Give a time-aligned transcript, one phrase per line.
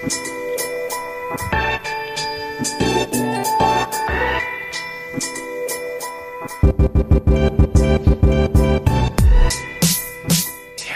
[0.00, 0.38] Thank you.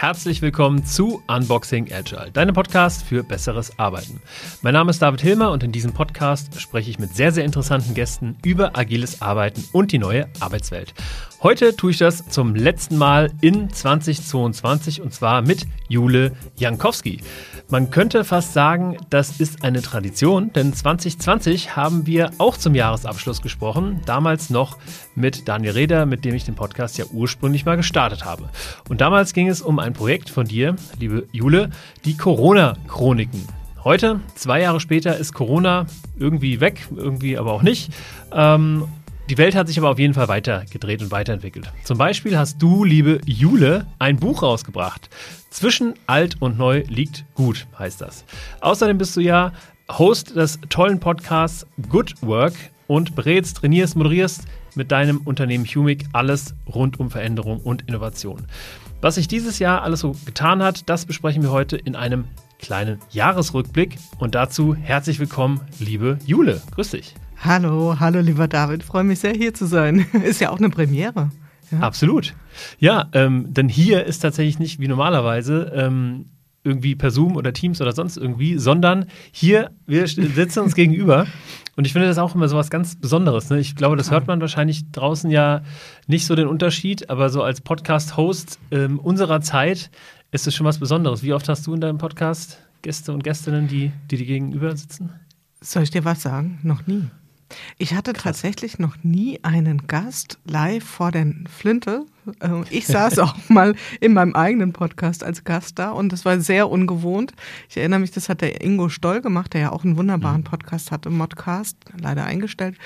[0.02, 4.20] Herzlich willkommen zu Unboxing Agile, deinem Podcast für besseres Arbeiten.
[4.60, 7.94] Mein Name ist David Hilmer und in diesem Podcast spreche ich mit sehr, sehr interessanten
[7.94, 10.92] Gästen über agiles Arbeiten und die neue Arbeitswelt.
[11.42, 17.20] Heute tue ich das zum letzten Mal in 2022 und zwar mit Jule Jankowski.
[17.68, 23.42] Man könnte fast sagen, das ist eine Tradition, denn 2020 haben wir auch zum Jahresabschluss
[23.42, 24.78] gesprochen, damals noch
[25.14, 28.48] mit Daniel Reder, mit dem ich den Podcast ja ursprünglich mal gestartet habe.
[28.88, 31.70] Und damals ging es um ein Projekt von dir, liebe Jule,
[32.04, 33.46] die Corona-Chroniken.
[33.84, 35.86] Heute, zwei Jahre später, ist Corona
[36.18, 37.92] irgendwie weg, irgendwie aber auch nicht.
[38.32, 38.84] Ähm,
[39.30, 41.72] die Welt hat sich aber auf jeden Fall weitergedreht und weiterentwickelt.
[41.84, 45.08] Zum Beispiel hast du, liebe Jule, ein Buch rausgebracht.
[45.50, 48.24] Zwischen alt und neu liegt gut, heißt das.
[48.60, 49.52] Außerdem bist du ja
[49.90, 52.54] Host des tollen Podcasts Good Work
[52.86, 58.46] und berätst, trainierst, moderierst mit deinem Unternehmen Humic alles rund um Veränderung und Innovation.
[59.02, 62.26] Was sich dieses Jahr alles so getan hat, das besprechen wir heute in einem
[62.60, 63.98] kleinen Jahresrückblick.
[64.20, 66.62] Und dazu herzlich willkommen, liebe Jule.
[66.76, 67.16] Grüß dich.
[67.36, 70.06] Hallo, hallo lieber David, freue mich sehr hier zu sein.
[70.24, 71.32] Ist ja auch eine Premiere.
[71.72, 71.80] Ja.
[71.80, 72.34] Absolut.
[72.78, 76.26] Ja, ähm, denn hier ist tatsächlich nicht wie normalerweise ähm,
[76.64, 81.26] irgendwie per Zoom oder Teams oder sonst irgendwie, sondern hier, wir sitzen uns gegenüber.
[81.76, 83.50] Und ich finde das auch immer so was ganz Besonderes.
[83.50, 83.58] Ne?
[83.58, 85.62] Ich glaube, das hört man wahrscheinlich draußen ja
[86.06, 89.90] nicht so den Unterschied, aber so als Podcast-Host ähm, unserer Zeit
[90.30, 91.22] ist es schon was Besonderes.
[91.22, 95.10] Wie oft hast du in deinem Podcast Gäste und Gästinnen, die, die dir gegenüber sitzen?
[95.60, 96.58] Soll ich dir was sagen?
[96.62, 97.08] Noch nie.
[97.78, 98.22] Ich hatte Krass.
[98.22, 102.06] tatsächlich noch nie einen Gast live vor der Flinte.
[102.40, 106.40] Äh, ich saß auch mal in meinem eigenen Podcast als Gast da und das war
[106.40, 107.32] sehr ungewohnt.
[107.68, 110.44] Ich erinnere mich, das hat der Ingo Stoll gemacht, der ja auch einen wunderbaren mhm.
[110.44, 112.76] Podcast hatte, Modcast, leider eingestellt.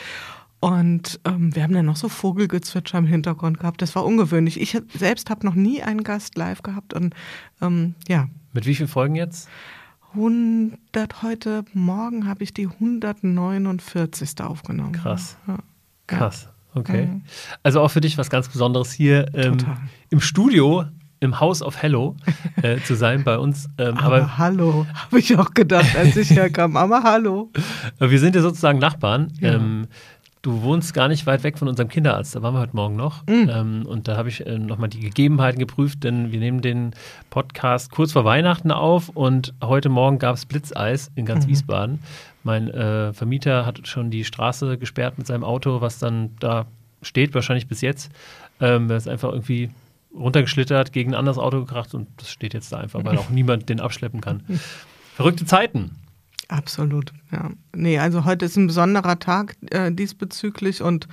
[0.60, 3.82] Und ähm, wir haben dann noch so Vogelgezwitscher im Hintergrund gehabt.
[3.82, 4.60] Das war ungewöhnlich.
[4.60, 7.14] Ich selbst habe noch nie einen Gast live gehabt und
[7.60, 8.28] ähm, ja.
[8.52, 9.48] Mit wie vielen Folgen jetzt?
[10.16, 14.40] 100, heute Morgen habe ich die 149.
[14.40, 14.92] aufgenommen.
[14.92, 15.36] Krass.
[15.46, 15.58] Ja.
[16.06, 16.48] Krass.
[16.74, 17.06] Okay.
[17.06, 17.22] Mhm.
[17.62, 19.58] Also auch für dich was ganz Besonderes hier ähm,
[20.08, 20.84] im Studio
[21.20, 22.16] im House of Hello
[22.62, 23.68] äh, zu sein bei uns.
[23.78, 26.76] Ähm, aber, aber, hallo, habe ich auch gedacht, als ich herkam.
[26.76, 27.50] Aber hallo.
[27.98, 29.32] Wir sind ja sozusagen Nachbarn.
[29.40, 29.54] Ja.
[29.54, 29.86] Ähm,
[30.46, 33.26] du wohnst gar nicht weit weg von unserem Kinderarzt, da waren wir heute Morgen noch.
[33.26, 33.50] Mhm.
[33.52, 36.92] Ähm, und da habe ich äh, nochmal die Gegebenheiten geprüft, denn wir nehmen den
[37.30, 41.50] Podcast kurz vor Weihnachten auf und heute Morgen gab es Blitzeis in ganz mhm.
[41.50, 41.98] Wiesbaden.
[42.44, 46.66] Mein äh, Vermieter hat schon die Straße gesperrt mit seinem Auto, was dann da
[47.02, 48.12] steht, wahrscheinlich bis jetzt.
[48.60, 49.70] Ähm, er ist einfach irgendwie
[50.14, 53.68] runtergeschlittert, gegen ein anderes Auto gekracht und das steht jetzt da einfach, weil auch niemand
[53.68, 54.44] den abschleppen kann.
[55.16, 55.96] Verrückte Zeiten.
[56.48, 57.50] Absolut, ja.
[57.74, 61.08] Nee, also heute ist ein besonderer Tag äh, diesbezüglich und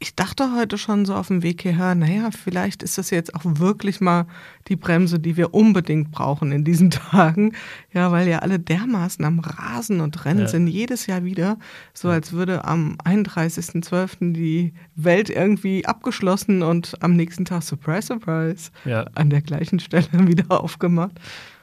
[0.00, 3.42] ich dachte heute schon so auf dem Weg hierher, naja, vielleicht ist das jetzt auch
[3.44, 4.26] wirklich mal
[4.68, 7.54] die Bremse, die wir unbedingt brauchen in diesen Tagen.
[7.92, 10.48] Ja, weil ja alle dermaßen am Rasen und Rennen ja.
[10.48, 11.58] sind jedes Jahr wieder,
[11.94, 14.32] so als würde am 31.12.
[14.32, 19.04] die Welt irgendwie abgeschlossen und am nächsten Tag, surprise, surprise, ja.
[19.14, 21.18] an der gleichen Stelle wieder aufgemacht.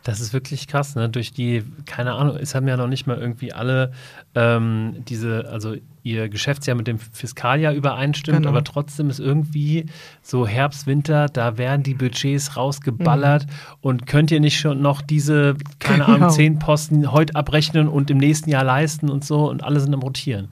[0.06, 1.10] Das ist wirklich krass, ne?
[1.10, 3.92] Durch die, keine Ahnung, es haben ja noch nicht mal irgendwie alle
[4.36, 8.50] ähm, diese, also ihr Geschäftsjahr mit dem Fiskaljahr übereinstimmt, genau.
[8.50, 9.88] aber trotzdem ist irgendwie
[10.22, 13.52] so Herbst, Winter, da werden die Budgets rausgeballert mhm.
[13.82, 16.30] und könnt ihr nicht schon noch diese, keine Ahnung, genau.
[16.30, 20.04] zehn Posten heute abrechnen und im nächsten Jahr leisten und so und alle sind am
[20.04, 20.50] Rotieren.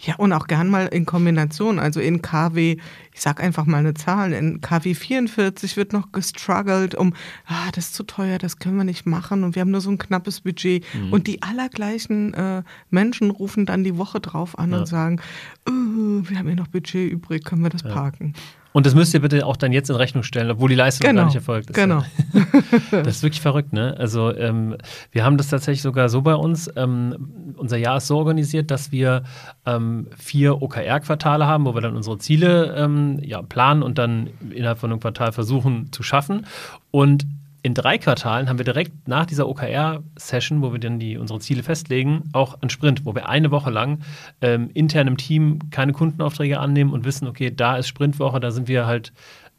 [0.00, 1.78] Ja, und auch gern mal in Kombination.
[1.78, 2.76] Also in KW,
[3.12, 7.14] ich sag einfach mal eine Zahl, in KW 44 wird noch gestruggelt um,
[7.46, 9.90] ah, das ist zu teuer, das können wir nicht machen und wir haben nur so
[9.90, 10.84] ein knappes Budget.
[10.94, 11.12] Mhm.
[11.12, 14.78] Und die allergleichen äh, Menschen rufen dann die Woche drauf an ja.
[14.78, 15.20] und sagen,
[15.68, 17.90] oh, wir haben ja noch Budget übrig, können wir das ja.
[17.90, 18.34] parken?
[18.76, 21.22] Und das müsst ihr bitte auch dann jetzt in Rechnung stellen, obwohl die Leistung genau.
[21.22, 21.76] gar nicht erfolgt ist.
[21.76, 22.04] Genau.
[22.90, 23.96] das ist wirklich verrückt, ne?
[23.98, 24.76] Also ähm,
[25.12, 26.70] wir haben das tatsächlich sogar so bei uns.
[26.76, 29.22] Ähm, unser Jahr ist so organisiert, dass wir
[29.64, 34.78] ähm, vier OKR-Quartale haben, wo wir dann unsere Ziele ähm, ja, planen und dann innerhalb
[34.78, 36.44] von einem Quartal versuchen zu schaffen.
[36.90, 37.24] Und
[37.66, 41.64] in drei Quartalen haben wir direkt nach dieser OKR-Session, wo wir dann die, unsere Ziele
[41.64, 44.04] festlegen, auch einen Sprint, wo wir eine Woche lang
[44.40, 48.68] ähm, intern im Team keine Kundenaufträge annehmen und wissen, okay, da ist Sprintwoche, da sind
[48.68, 49.12] wir halt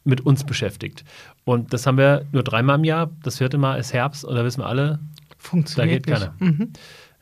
[0.06, 1.04] mit uns beschäftigt.
[1.44, 3.12] Und das haben wir nur dreimal im Jahr.
[3.24, 5.00] Das vierte Mal ist Herbst und da wissen wir alle,
[5.38, 6.36] Funktioniert da geht keiner.
[6.40, 6.72] Mhm.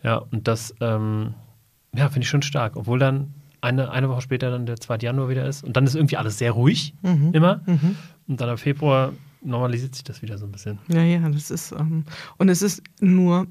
[0.04, 1.34] Ja, und das ähm,
[1.96, 2.76] ja, finde ich schon stark.
[2.76, 4.98] Obwohl dann eine, eine Woche später dann der 2.
[4.98, 5.64] Januar wieder ist.
[5.64, 7.32] Und dann ist irgendwie alles sehr ruhig, mhm.
[7.34, 7.62] immer.
[7.66, 7.96] Mhm.
[8.28, 9.14] Und dann im Februar
[9.46, 10.80] normalisiert sich das wieder so ein bisschen.
[10.88, 12.04] Ja, ja, das ist, ähm,
[12.38, 13.48] und es ist nur,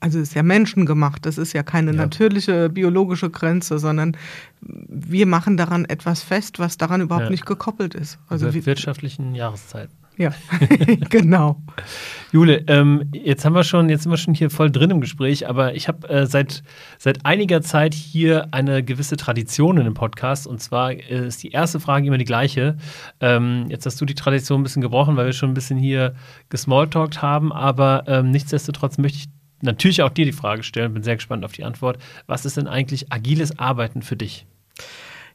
[0.00, 1.96] also ist ja menschengemacht, das ist ja keine Ja.
[1.96, 4.16] natürliche biologische Grenze, sondern
[4.60, 7.30] wir machen daran etwas fest, was daran überhaupt Ja.
[7.30, 8.18] nicht gekoppelt ist.
[8.28, 9.92] Also Also wirtschaftlichen Jahreszeiten.
[10.16, 10.32] Ja,
[11.10, 11.62] genau.
[12.32, 15.48] Jule, ähm, jetzt haben wir schon, jetzt sind wir schon hier voll drin im Gespräch,
[15.48, 16.62] aber ich habe äh, seit,
[16.98, 21.50] seit einiger Zeit hier eine gewisse Tradition in dem Podcast und zwar äh, ist die
[21.50, 22.76] erste Frage immer die gleiche.
[23.20, 26.14] Ähm, jetzt hast du die Tradition ein bisschen gebrochen, weil wir schon ein bisschen hier
[26.48, 29.26] gesmalltalkt haben, aber ähm, nichtsdestotrotz möchte ich
[29.62, 31.98] natürlich auch dir die Frage stellen, bin sehr gespannt auf die Antwort.
[32.26, 34.46] Was ist denn eigentlich agiles Arbeiten für dich?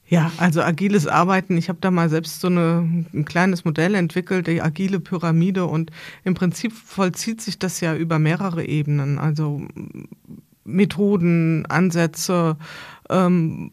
[0.10, 1.56] Ja, also agiles Arbeiten.
[1.56, 5.66] Ich habe da mal selbst so eine, ein kleines Modell entwickelt, die agile Pyramide.
[5.66, 5.92] Und
[6.24, 9.20] im Prinzip vollzieht sich das ja über mehrere Ebenen.
[9.20, 9.62] Also
[10.64, 12.58] Methoden, Ansätze,
[13.12, 13.72] ähm,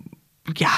[0.56, 0.68] ja,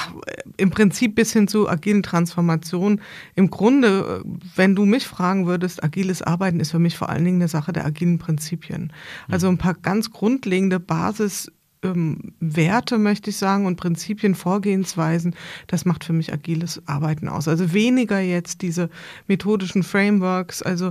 [0.55, 3.01] im Prinzip bis hin zu agilen Transformationen.
[3.35, 4.23] Im Grunde,
[4.55, 7.73] wenn du mich fragen würdest, agiles Arbeiten ist für mich vor allen Dingen eine Sache
[7.73, 8.93] der agilen Prinzipien.
[9.29, 11.51] Also ein paar ganz grundlegende Basis
[11.83, 15.35] ähm, Werte, möchte ich sagen, und Prinzipien, Vorgehensweisen,
[15.67, 17.47] das macht für mich agiles Arbeiten aus.
[17.47, 18.89] Also weniger jetzt diese
[19.27, 20.61] methodischen Frameworks.
[20.61, 20.87] Also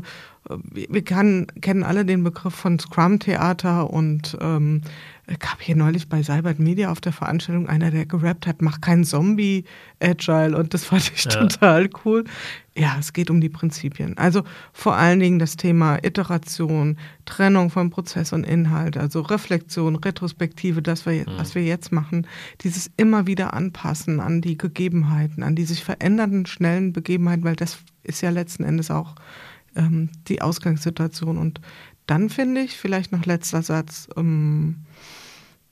[0.49, 4.83] äh, wir kann, kennen alle den Begriff von Scrum-Theater und ähm,
[5.29, 8.81] ich habe hier neulich bei Cybert Media auf der Veranstaltung einer, der gerappt hat, mach
[8.81, 11.31] keinen Zombie-Agile und das fand ich Ja.
[11.31, 12.25] total cool.
[12.75, 14.17] Ja, es geht um die Prinzipien.
[14.17, 16.97] Also vor allen Dingen das Thema Iteration,
[17.27, 22.27] Trennung von Prozess und Inhalt, also Reflexion, Retrospektive, das wir, was wir jetzt machen,
[22.63, 27.79] dieses immer wieder anpassen an die Gegebenheiten, an die sich verändernden, schnellen Begebenheiten, weil das
[28.03, 29.17] ist ja letzten Endes auch
[29.77, 31.37] ähm, die Ausgangssituation.
[31.37, 31.61] Und
[32.07, 34.77] dann finde ich, vielleicht noch letzter Satz, ähm,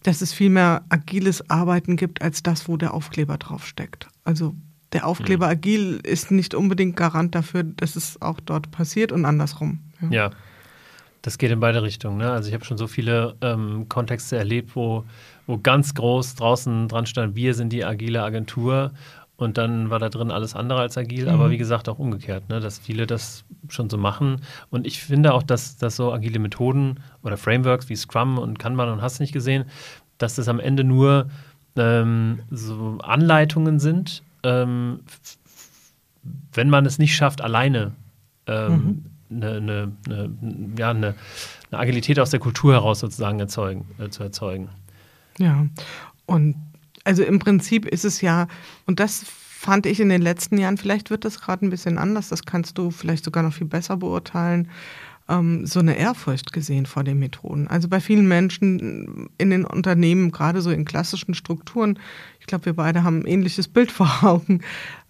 [0.06, 4.08] dass es viel mehr agiles Arbeiten gibt als das, wo der Aufkleber draufsteckt.
[4.24, 4.54] Also
[4.92, 9.80] der Aufkleber agil ist nicht unbedingt Garant dafür, dass es auch dort passiert und andersrum.
[10.10, 10.30] Ja,
[11.22, 12.18] das geht in beide Richtungen.
[12.18, 12.30] Ne?
[12.30, 15.04] Also ich habe schon so viele ähm, Kontexte erlebt, wo,
[15.48, 18.92] wo ganz groß draußen dran stand, wir sind die agile Agentur
[19.36, 22.60] und dann war da drin alles andere als agil, aber wie gesagt auch umgekehrt, ne?
[22.60, 24.40] dass viele das schon so machen.
[24.70, 28.88] Und ich finde auch, dass, dass so agile Methoden oder Frameworks wie Scrum und Kanban
[28.88, 29.66] und hast nicht gesehen,
[30.16, 31.28] dass das am Ende nur
[31.76, 35.00] ähm, so Anleitungen sind, ähm,
[36.54, 37.92] wenn man es nicht schafft, alleine
[38.46, 40.30] ähm, eine, eine, eine,
[40.78, 41.14] ja, eine,
[41.70, 44.70] eine Agilität aus der Kultur heraus sozusagen erzeugen, äh, zu erzeugen.
[45.38, 45.66] Ja,
[46.26, 46.56] und
[47.06, 48.48] also im Prinzip ist es ja,
[48.86, 52.28] und das fand ich in den letzten Jahren, vielleicht wird das gerade ein bisschen anders,
[52.28, 54.68] das kannst du vielleicht sogar noch viel besser beurteilen,
[55.28, 57.68] ähm, so eine Ehrfurcht gesehen vor den Methoden.
[57.68, 61.98] Also bei vielen Menschen in den Unternehmen, gerade so in klassischen Strukturen,
[62.40, 64.60] ich glaube, wir beide haben ein ähnliches Bild vor Augen,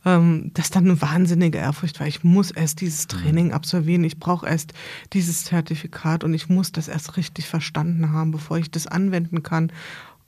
[0.06, 2.06] ähm, dass dann eine wahnsinnige Ehrfurcht war.
[2.06, 4.72] Ich muss erst dieses Training absolvieren, ich brauche erst
[5.12, 9.72] dieses Zertifikat und ich muss das erst richtig verstanden haben, bevor ich das anwenden kann.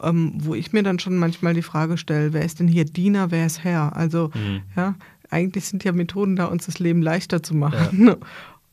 [0.00, 3.30] Ähm, wo ich mir dann schon manchmal die Frage stelle, wer ist denn hier Diener,
[3.30, 3.96] wer ist Herr?
[3.96, 4.30] Also,
[4.76, 4.94] ja,
[5.30, 8.16] eigentlich sind ja Methoden da, uns das Leben leichter zu machen.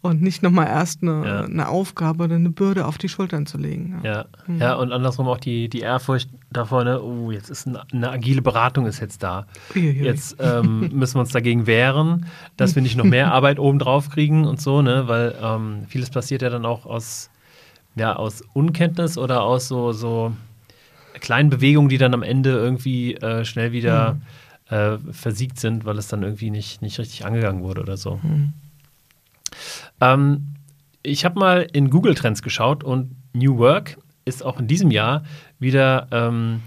[0.05, 1.41] Und nicht nochmal erst eine, Ja.
[1.45, 3.99] eine Aufgabe oder eine Bürde auf die Schultern zu legen.
[4.03, 4.25] Ja,
[4.59, 8.41] ja und andersrum auch die, die Ehrfurcht davor, ne, oh, jetzt ist eine, eine agile
[8.41, 9.47] Beratung ist jetzt da.
[9.75, 10.03] Uiuiui.
[10.05, 14.45] Jetzt ähm, müssen wir uns dagegen wehren, dass wir nicht noch mehr Arbeit obendrauf kriegen
[14.45, 17.29] und so, ne, weil ähm, vieles passiert ja dann auch aus,
[17.95, 20.33] ja, aus Unkenntnis oder aus so, so
[21.19, 24.17] kleinen Bewegungen, die dann am Ende irgendwie äh, schnell wieder
[24.69, 28.19] äh, versiegt sind, weil es dann irgendwie nicht, nicht richtig angegangen wurde oder so.
[30.01, 30.55] Ähm,
[31.03, 35.23] ich habe mal in Google Trends geschaut und New Work ist auch in diesem Jahr
[35.59, 36.61] wieder ähm,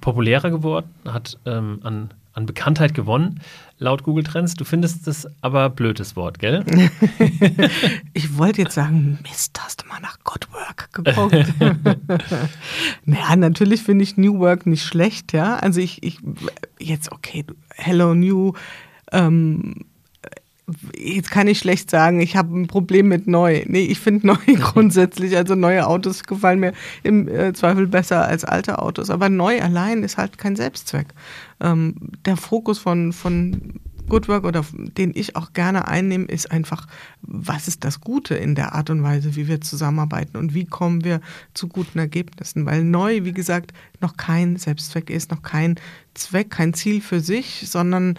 [0.00, 3.40] populärer geworden, hat ähm, an, an Bekanntheit gewonnen,
[3.78, 4.54] laut Google Trends.
[4.54, 6.64] Du findest das aber blödes Wort, gell?
[8.14, 11.52] Ich wollte jetzt sagen, Mist, hast du mal nach Good Work geguckt?
[13.04, 15.56] naja, natürlich finde ich New Work nicht schlecht, ja.
[15.56, 16.18] Also ich, ich
[16.78, 18.52] jetzt, okay, Hello New,
[19.12, 19.84] ähm,
[20.96, 23.64] jetzt kann ich schlecht sagen, ich habe ein Problem mit neu.
[23.66, 28.44] Nee, ich finde neu grundsätzlich, also neue Autos gefallen mir im äh, Zweifel besser als
[28.44, 29.10] alte Autos.
[29.10, 31.08] Aber neu allein ist halt kein Selbstzweck.
[31.60, 31.94] Ähm,
[32.24, 36.86] der Fokus von, von Good Work oder den ich auch gerne einnehme, ist einfach,
[37.22, 41.04] was ist das Gute in der Art und Weise, wie wir zusammenarbeiten und wie kommen
[41.04, 41.20] wir
[41.54, 42.66] zu guten Ergebnissen.
[42.66, 45.76] Weil neu, wie gesagt, noch kein Selbstzweck ist, noch kein
[46.14, 48.18] Zweck, kein Ziel für sich, sondern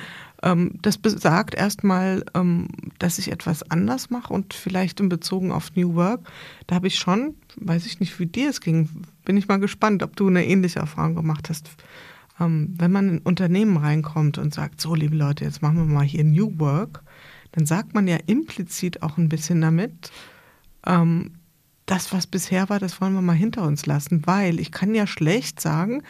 [0.81, 2.67] das besagt erstmal, ähm,
[2.99, 6.29] dass ich etwas anders mache und vielleicht in Bezug auf New Work,
[6.67, 8.89] da habe ich schon, weiß ich nicht, wie dir es ging,
[9.25, 11.71] bin ich mal gespannt, ob du eine ähnliche Erfahrung gemacht hast.
[12.39, 16.05] Ähm, wenn man in Unternehmen reinkommt und sagt, so liebe Leute, jetzt machen wir mal
[16.05, 17.01] hier New Work,
[17.53, 20.11] dann sagt man ja implizit auch ein bisschen damit,
[20.85, 21.31] ähm,
[21.85, 25.05] das, was bisher war, das wollen wir mal hinter uns lassen, weil ich kann ja
[25.05, 26.01] schlecht sagen,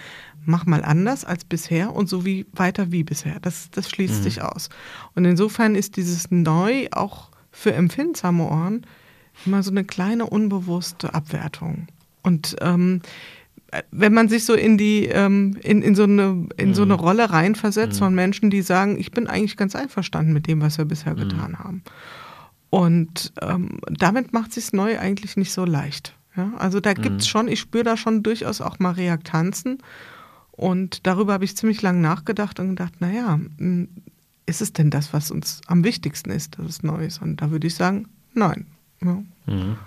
[0.45, 3.39] mach mal anders als bisher und so wie weiter wie bisher.
[3.41, 4.23] Das, das schließt mhm.
[4.23, 4.69] sich aus.
[5.15, 8.85] Und insofern ist dieses Neu auch für empfindsame Ohren
[9.45, 11.87] immer so eine kleine unbewusste Abwertung.
[12.21, 13.01] Und ähm,
[13.91, 16.99] wenn man sich so in die ähm, in, in so eine in so eine mhm.
[16.99, 18.05] Rolle reinversetzt mhm.
[18.05, 21.29] von Menschen, die sagen, ich bin eigentlich ganz einverstanden mit dem, was wir bisher mhm.
[21.29, 21.83] getan haben.
[22.75, 26.13] Und ähm, damit macht sich neu eigentlich nicht so leicht.
[26.35, 26.51] Ja?
[26.57, 27.29] Also da gibt es mhm.
[27.29, 29.77] schon, ich spüre da schon durchaus auch mal Reaktanzen.
[30.51, 33.87] Und darüber habe ich ziemlich lange nachgedacht und gedacht, naja, hm,
[34.45, 37.21] ist es denn das, was uns am wichtigsten ist, dass es neu ist?
[37.21, 38.67] Und da würde ich sagen, nein.
[39.01, 39.23] Ja.
[39.45, 39.77] Mhm.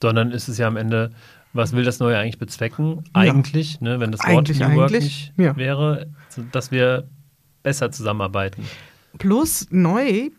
[0.00, 1.12] Sondern ist es ja am Ende
[1.52, 3.04] was will das Neue eigentlich bezwecken?
[3.12, 3.90] Eigentlich, ja.
[3.90, 5.54] ne, wenn das Wort eigentlich, New Work nicht ja.
[5.56, 6.06] wäre,
[6.50, 7.08] dass wir
[7.62, 8.64] besser zusammenarbeiten.
[9.18, 10.30] Plus neu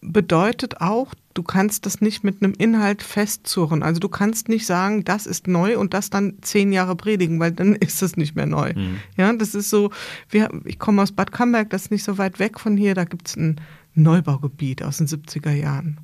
[0.00, 3.82] bedeutet auch, du kannst das nicht mit einem Inhalt festzurren.
[3.82, 7.52] Also du kannst nicht sagen, das ist neu und das dann zehn Jahre predigen, weil
[7.52, 8.72] dann ist es nicht mehr neu.
[8.74, 8.98] Mhm.
[9.16, 9.90] Ja, das ist so,
[10.30, 13.04] wir, ich komme aus Bad Camberg, das ist nicht so weit weg von hier, da
[13.04, 13.60] gibt es ein
[13.94, 15.98] Neubaugebiet aus den 70er Jahren.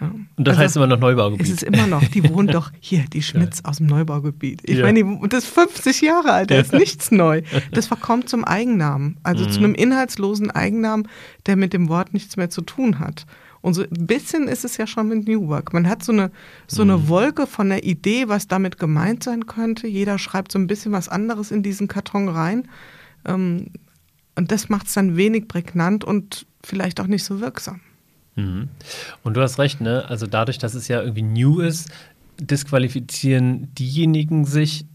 [0.00, 0.12] Ja.
[0.36, 1.46] Und das also, heißt immer noch Neubaugebiet.
[1.46, 4.62] Es ist immer noch, die wohnen doch hier, die Schmitz aus dem Neubaugebiet.
[4.64, 4.84] Ich ja.
[4.84, 7.42] meine, das ist 50 Jahre alt, da ist nichts neu.
[7.72, 9.50] Das verkommt zum Eigennamen, also mhm.
[9.50, 11.08] zu einem inhaltslosen Eigennamen,
[11.46, 13.26] der mit dem Wort nichts mehr zu tun hat.
[13.60, 15.72] Und so ein bisschen ist es ja schon mit New Work.
[15.72, 16.30] Man hat so eine,
[16.68, 17.08] so eine mhm.
[17.08, 19.88] Wolke von der Idee, was damit gemeint sein könnte.
[19.88, 22.68] Jeder schreibt so ein bisschen was anderes in diesen Karton rein.
[23.26, 23.70] Ähm,
[24.36, 27.80] und das macht es dann wenig prägnant und vielleicht auch nicht so wirksam.
[28.38, 28.68] Mhm.
[29.24, 30.04] Und du hast recht, ne?
[30.08, 31.90] Also dadurch, dass es ja irgendwie new ist,
[32.40, 34.86] disqualifizieren diejenigen sich,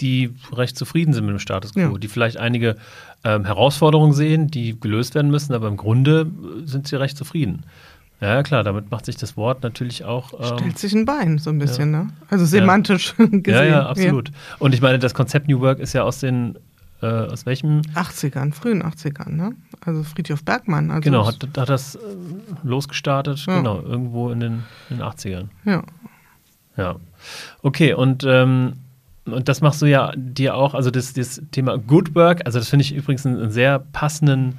[0.00, 1.98] die recht zufrieden sind mit dem Status quo, ja.
[1.98, 2.76] die vielleicht einige
[3.22, 6.26] ähm, Herausforderungen sehen, die gelöst werden müssen, aber im Grunde
[6.64, 7.64] sind sie recht zufrieden.
[8.20, 10.32] Ja, klar, damit macht sich das Wort natürlich auch.
[10.32, 12.04] Ähm, Stellt sich ein Bein, so ein bisschen, ja.
[12.04, 12.10] ne?
[12.28, 13.26] Also semantisch ja.
[13.26, 13.42] gesehen.
[13.46, 14.32] Ja, ja, absolut.
[14.58, 16.58] Und ich meine, das Konzept New Work ist ja aus den
[17.02, 17.82] äh, aus welchem?
[17.94, 19.54] 80ern, frühen 80ern, ne?
[19.84, 20.90] Also Friedhof Bergmann.
[20.90, 21.98] Also genau, hat, hat das äh,
[22.62, 23.58] losgestartet, ja.
[23.58, 25.48] genau, irgendwo in den, in den 80ern.
[25.64, 25.82] Ja.
[26.76, 26.96] Ja.
[27.62, 28.74] Okay, und, ähm,
[29.24, 32.68] und das machst du ja dir auch, also das, das Thema Good Work, also das
[32.68, 34.58] finde ich übrigens einen, einen sehr passenden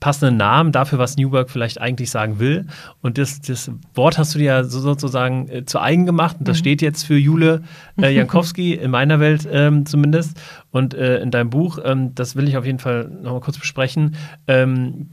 [0.00, 2.66] passenden Namen dafür, was New Work vielleicht eigentlich sagen will.
[3.02, 6.36] Und das, das Wort hast du dir ja so sozusagen äh, zu eigen gemacht.
[6.38, 6.60] Und das mhm.
[6.60, 7.62] steht jetzt für Jule
[8.00, 10.40] äh, Jankowski, in meiner Welt ähm, zumindest.
[10.70, 14.16] Und äh, in deinem Buch, ähm, das will ich auf jeden Fall nochmal kurz besprechen,
[14.46, 15.08] ähm,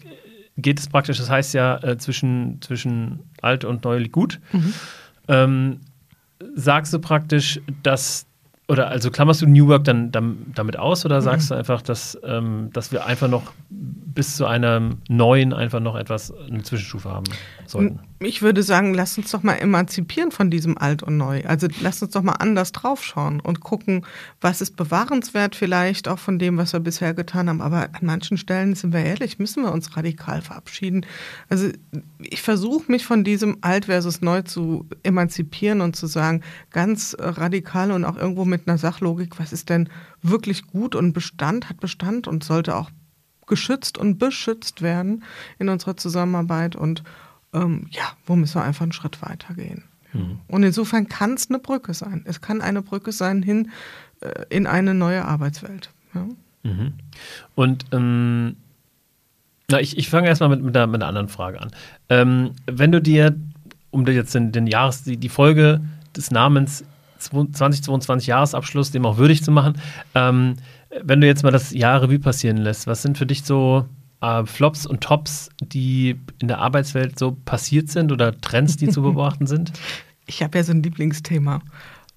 [0.57, 4.39] geht es praktisch, das heißt ja, äh, zwischen, zwischen alt und neu liegt gut.
[4.53, 4.73] Mhm.
[5.27, 5.79] Ähm,
[6.55, 8.27] sagst du praktisch, dass
[8.67, 11.53] oder also klammerst du New Work dann, dann damit aus oder sagst mhm.
[11.53, 13.51] du einfach, dass, ähm, dass wir einfach noch
[14.15, 17.25] bis zu einem neuen einfach noch etwas eine Zwischenstufe haben
[17.67, 17.99] sollten?
[18.19, 21.43] Ich würde sagen, lass uns doch mal emanzipieren von diesem Alt und Neu.
[21.45, 24.05] Also lass uns doch mal anders draufschauen und gucken,
[24.39, 27.61] was ist bewahrenswert vielleicht auch von dem, was wir bisher getan haben.
[27.61, 31.05] Aber an manchen Stellen, sind wir ehrlich, müssen wir uns radikal verabschieden.
[31.49, 31.69] Also
[32.19, 36.41] ich versuche mich von diesem Alt versus Neu zu emanzipieren und zu sagen,
[36.71, 39.89] ganz radikal und auch irgendwo mit einer Sachlogik, was ist denn
[40.21, 42.89] wirklich gut und Bestand, hat Bestand und sollte auch
[43.47, 45.23] geschützt und beschützt werden
[45.59, 47.03] in unserer Zusammenarbeit und
[47.53, 49.83] ähm, ja, wo müssen wir einfach einen Schritt weitergehen.
[50.13, 50.39] Mhm.
[50.47, 52.23] Und insofern kann es eine Brücke sein.
[52.25, 53.69] Es kann eine Brücke sein hin
[54.21, 55.89] äh, in eine neue Arbeitswelt.
[56.13, 56.27] Ja?
[56.63, 56.93] Mhm.
[57.55, 58.57] Und ähm,
[59.69, 61.71] na, ich, ich fange erstmal mit, mit, einer, mit einer anderen Frage an.
[62.09, 63.35] Ähm, wenn du dir,
[63.89, 65.81] um dir jetzt den, den Jahres, die, die Folge
[66.15, 66.83] des Namens
[67.19, 69.81] 2022 Jahresabschluss dem auch würdig zu machen,
[70.13, 70.57] ähm,
[71.03, 73.85] wenn du jetzt mal das Jahr Revue passieren lässt, was sind für dich so
[74.21, 79.01] äh, Flops und Tops, die in der Arbeitswelt so passiert sind oder Trends, die zu
[79.03, 79.73] beobachten sind?
[80.27, 81.61] Ich habe ja so ein Lieblingsthema.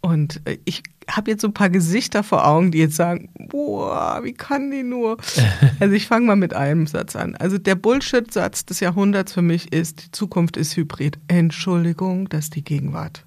[0.00, 4.20] Und äh, ich habe jetzt so ein paar Gesichter vor Augen, die jetzt sagen, boah,
[4.22, 5.16] wie kann die nur?
[5.80, 7.34] Also ich fange mal mit einem Satz an.
[7.36, 11.18] Also der Bullshit-Satz des Jahrhunderts für mich ist, die Zukunft ist Hybrid.
[11.28, 13.24] Entschuldigung, das ist die Gegenwart.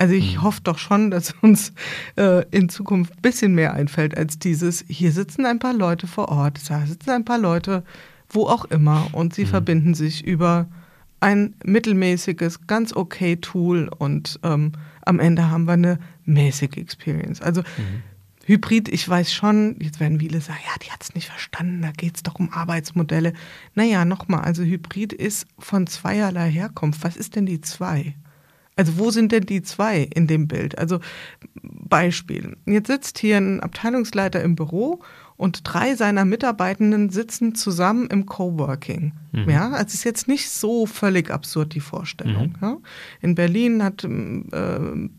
[0.00, 0.42] Also ich mhm.
[0.42, 1.72] hoffe doch schon, dass uns
[2.16, 6.28] äh, in Zukunft ein bisschen mehr einfällt als dieses, hier sitzen ein paar Leute vor
[6.30, 7.84] Ort, da sitzen ein paar Leute
[8.30, 9.48] wo auch immer und sie mhm.
[9.48, 10.68] verbinden sich über
[11.20, 17.42] ein mittelmäßiges, ganz okay Tool und ähm, am Ende haben wir eine mäßige Experience.
[17.42, 18.02] Also mhm.
[18.46, 21.90] Hybrid, ich weiß schon, jetzt werden viele sagen, ja, die hat es nicht verstanden, da
[21.92, 23.34] geht es doch um Arbeitsmodelle.
[23.74, 27.04] Naja, nochmal, also Hybrid ist von zweierlei Herkunft.
[27.04, 28.14] Was ist denn die zwei?
[28.80, 30.78] Also wo sind denn die zwei in dem Bild?
[30.78, 31.00] Also
[31.62, 32.56] Beispiel.
[32.64, 35.02] Jetzt sitzt hier ein Abteilungsleiter im Büro
[35.36, 39.12] und drei seiner Mitarbeitenden sitzen zusammen im Coworking.
[39.32, 39.50] Mhm.
[39.50, 42.54] Ja, also ist jetzt nicht so völlig absurd die Vorstellung.
[42.58, 42.62] Mhm.
[42.62, 42.76] Ja?
[43.20, 44.08] In Berlin hat äh,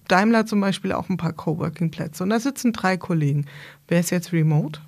[0.07, 3.45] Daimler zum Beispiel auch ein paar Coworking-Plätze und da sitzen drei Kollegen.
[3.87, 4.79] Wer ist jetzt remote?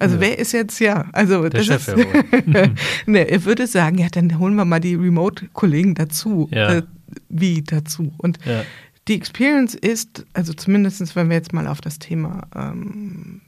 [0.00, 0.20] Also ja.
[0.20, 1.06] wer ist jetzt ja?
[1.12, 1.96] Also der Chef ist,
[3.06, 6.48] ne, er würde sagen, ja, dann holen wir mal die Remote-Kollegen dazu.
[6.50, 6.82] Ja.
[7.28, 8.12] Wie dazu?
[8.18, 8.64] Und ja.
[9.08, 13.42] die Experience ist, also zumindest wenn wir jetzt mal auf das Thema ähm,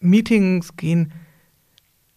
[0.00, 1.12] Meetings gehen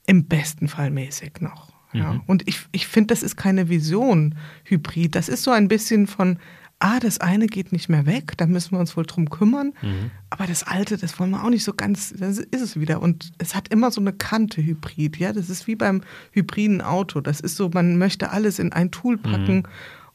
[0.08, 1.74] im besten Fall mäßig noch.
[1.94, 2.14] Ja.
[2.14, 2.22] Mhm.
[2.28, 5.16] Und ich, ich finde, das ist keine Vision Hybrid.
[5.16, 6.40] Das ist so ein bisschen von,
[6.80, 9.74] ah, das eine geht nicht mehr weg, da müssen wir uns wohl drum kümmern.
[9.82, 10.12] Mhm.
[10.30, 13.02] Aber das alte, das wollen wir auch nicht so ganz, das ist es wieder.
[13.02, 15.18] Und es hat immer so eine Kante Hybrid.
[15.18, 16.02] Ja, das ist wie beim
[16.32, 17.22] hybriden Auto.
[17.22, 19.58] Das ist so, man möchte alles in ein Tool packen.
[19.58, 19.64] Mhm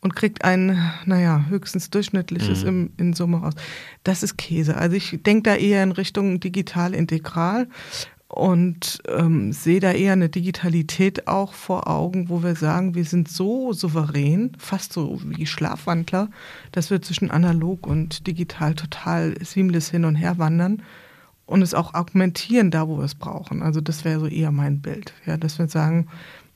[0.00, 2.68] und kriegt ein, naja, höchstens durchschnittliches mhm.
[2.68, 3.54] im, in Summe raus.
[4.04, 4.76] Das ist Käse.
[4.76, 7.68] Also ich denke da eher in Richtung digital integral
[8.28, 13.28] und ähm, sehe da eher eine Digitalität auch vor Augen, wo wir sagen, wir sind
[13.28, 16.30] so souverän, fast so wie Schlafwandler,
[16.70, 20.82] dass wir zwischen analog und digital total seamless hin und her wandern
[21.44, 23.62] und es auch augmentieren da, wo wir es brauchen.
[23.62, 26.06] Also das wäre so eher mein Bild, ja, dass wir sagen,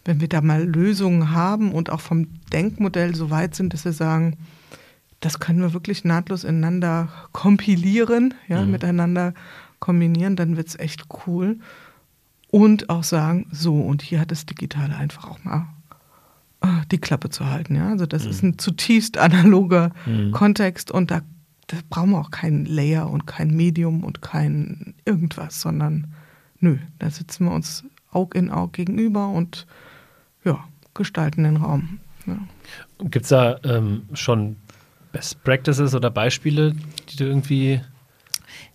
[0.04, 3.92] wenn wir da mal Lösungen haben und auch vom Denkmodell so weit sind, dass wir
[3.92, 4.36] sagen,
[5.20, 8.72] das können wir wirklich nahtlos ineinander kompilieren, ja, mhm.
[8.72, 9.32] miteinander
[9.78, 11.58] kombinieren, dann wird es echt cool.
[12.50, 15.66] Und auch sagen, so, und hier hat das Digitale einfach auch mal
[16.60, 17.74] äh, die Klappe zu halten.
[17.74, 17.88] Ja?
[17.88, 18.30] Also das mhm.
[18.30, 20.32] ist ein zutiefst analoger mhm.
[20.32, 21.22] Kontext und da,
[21.66, 26.08] da brauchen wir auch kein Layer und kein Medium und kein irgendwas, sondern
[26.60, 29.66] nö, da sitzen wir uns Aug in Aug gegenüber und
[30.94, 31.98] gestalten den Raum.
[32.26, 32.38] Ja.
[32.98, 34.56] Gibt es da ähm, schon
[35.12, 36.74] Best Practices oder Beispiele,
[37.08, 37.80] die du irgendwie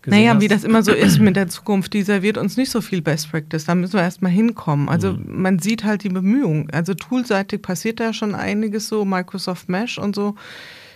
[0.06, 0.42] naja, hast?
[0.42, 3.32] wie das immer so ist mit der Zukunft, die serviert uns nicht so viel Best
[3.32, 3.66] Practice.
[3.66, 4.90] Da müssen wir erstmal hinkommen.
[4.90, 5.42] Also mhm.
[5.42, 6.70] man sieht halt die Bemühungen.
[6.72, 10.36] Also toolseitig passiert da schon einiges so, Microsoft Mesh und so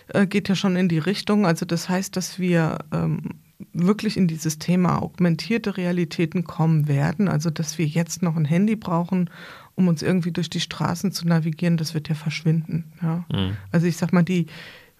[0.08, 1.46] äh, geht ja schon in die Richtung.
[1.46, 3.34] Also das heißt, dass wir ähm,
[3.72, 7.28] wirklich in dieses Thema augmentierte Realitäten kommen werden.
[7.28, 9.30] Also dass wir jetzt noch ein Handy brauchen
[9.74, 12.92] um uns irgendwie durch die Straßen zu navigieren, das wird ja verschwinden.
[13.02, 13.24] Ja?
[13.32, 13.56] Mhm.
[13.72, 14.46] Also ich sag mal, die,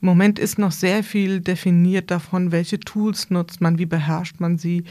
[0.01, 4.59] im Moment ist noch sehr viel definiert davon, welche Tools nutzt man, wie beherrscht man
[4.59, 4.85] sie.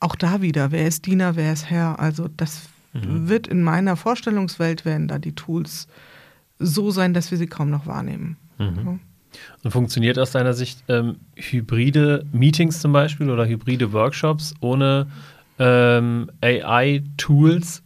[0.00, 1.98] Auch da wieder, wer ist Diener, wer ist Herr.
[1.98, 3.28] Also das mhm.
[3.28, 5.88] wird in meiner Vorstellungswelt werden da die Tools
[6.58, 8.36] so sein, dass wir sie kaum noch wahrnehmen.
[8.58, 8.76] Mhm.
[8.76, 8.98] Ja.
[9.62, 15.06] Und funktioniert aus deiner Sicht ähm, hybride Meetings zum Beispiel oder hybride Workshops ohne
[15.58, 17.82] ähm, AI-Tools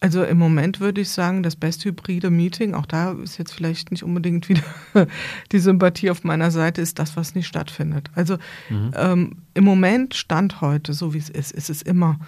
[0.00, 3.90] also im Moment würde ich sagen, das beste hybride Meeting, auch da ist jetzt vielleicht
[3.90, 4.62] nicht unbedingt wieder
[5.52, 8.10] die Sympathie auf meiner Seite, ist das, was nicht stattfindet.
[8.14, 8.36] Also
[8.68, 8.92] mhm.
[8.94, 12.18] ähm, im Moment, Stand heute, so wie es ist, ist es immer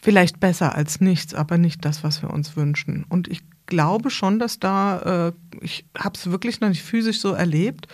[0.00, 3.04] vielleicht besser als nichts, aber nicht das, was wir uns wünschen.
[3.08, 7.32] Und ich glaube schon, dass da, äh, ich habe es wirklich noch nicht physisch so
[7.32, 7.86] erlebt,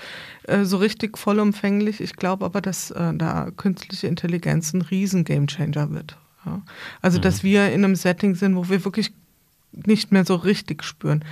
[0.45, 2.01] äh, so richtig vollumfänglich.
[2.01, 6.17] Ich glaube aber, dass äh, da künstliche Intelligenz ein riesen Gamechanger wird.
[6.49, 6.63] Ja.
[7.03, 7.23] Also, mhm.
[7.23, 9.13] dass wir in einem Setting sind, wo wir wirklich
[9.73, 11.25] nicht mehr so richtig spüren.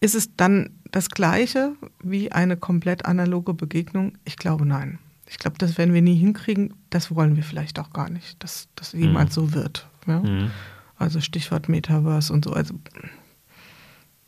[0.00, 4.12] Ist es dann das Gleiche wie eine komplett analoge Begegnung?
[4.24, 4.98] Ich glaube nein.
[5.28, 6.74] Ich glaube, das werden wir nie hinkriegen.
[6.90, 9.34] Das wollen wir vielleicht auch gar nicht, dass das jemals mhm.
[9.34, 9.88] so wird.
[10.06, 10.20] Ja?
[10.20, 10.50] Mhm.
[10.96, 12.52] Also Stichwort Metaverse und so.
[12.52, 12.74] Also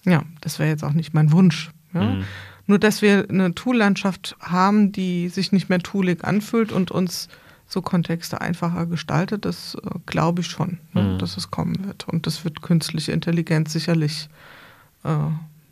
[0.05, 1.71] ja, das wäre jetzt auch nicht mein Wunsch.
[1.93, 2.03] Ja?
[2.03, 2.25] Mhm.
[2.67, 7.29] Nur, dass wir eine Tool-Landschaft haben, die sich nicht mehr toolig anfühlt und uns
[7.73, 11.19] so Kontexte einfacher gestaltet, das äh, glaube ich schon, ne, mhm.
[11.19, 12.07] dass es kommen wird.
[12.07, 14.29] Und das wird künstliche Intelligenz sicherlich
[15.05, 15.17] äh,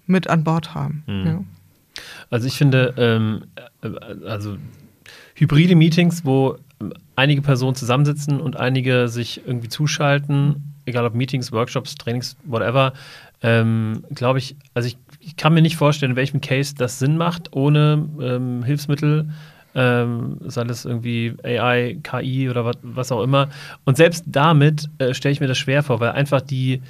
[0.07, 1.03] mit an Bord haben.
[1.07, 1.27] Mhm.
[1.27, 1.45] Ja.
[2.31, 3.45] Also ich finde, ähm,
[3.83, 4.57] äh, also
[5.35, 6.57] hybride Meetings, wo
[7.17, 12.95] einige Personen zusammensitzen und einige sich irgendwie zuschalten, egal ob Meetings, Workshops, Trainings, whatever,
[13.43, 17.19] ähm, glaube ich, also ich, ich, kann mir nicht vorstellen, in welchem Case das Sinn
[17.19, 19.29] macht, ohne ähm, Hilfsmittel
[19.75, 23.49] ähm, sei es irgendwie AI, KI oder was, was auch immer.
[23.85, 26.83] Und selbst damit äh, stelle ich mir das schwer vor, weil einfach die,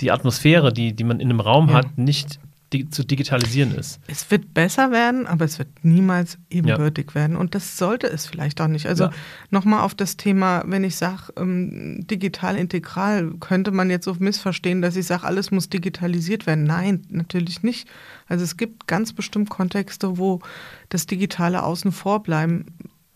[0.00, 1.74] die Atmosphäre, die, die man in einem Raum ja.
[1.76, 2.38] hat, nicht
[2.72, 4.00] di zu digitalisieren ist.
[4.08, 7.14] Es wird besser werden, aber es wird niemals ebenbürtig ja.
[7.14, 7.36] werden.
[7.36, 8.86] Und das sollte es vielleicht auch nicht.
[8.86, 9.10] Also ja.
[9.50, 14.82] nochmal auf das Thema, wenn ich sage, ähm, digital integral, könnte man jetzt so missverstehen,
[14.82, 16.64] dass ich sage, alles muss digitalisiert werden.
[16.64, 17.88] Nein, natürlich nicht.
[18.26, 20.40] Also es gibt ganz bestimmt Kontexte, wo
[20.88, 22.66] das Digitale außen vor bleiben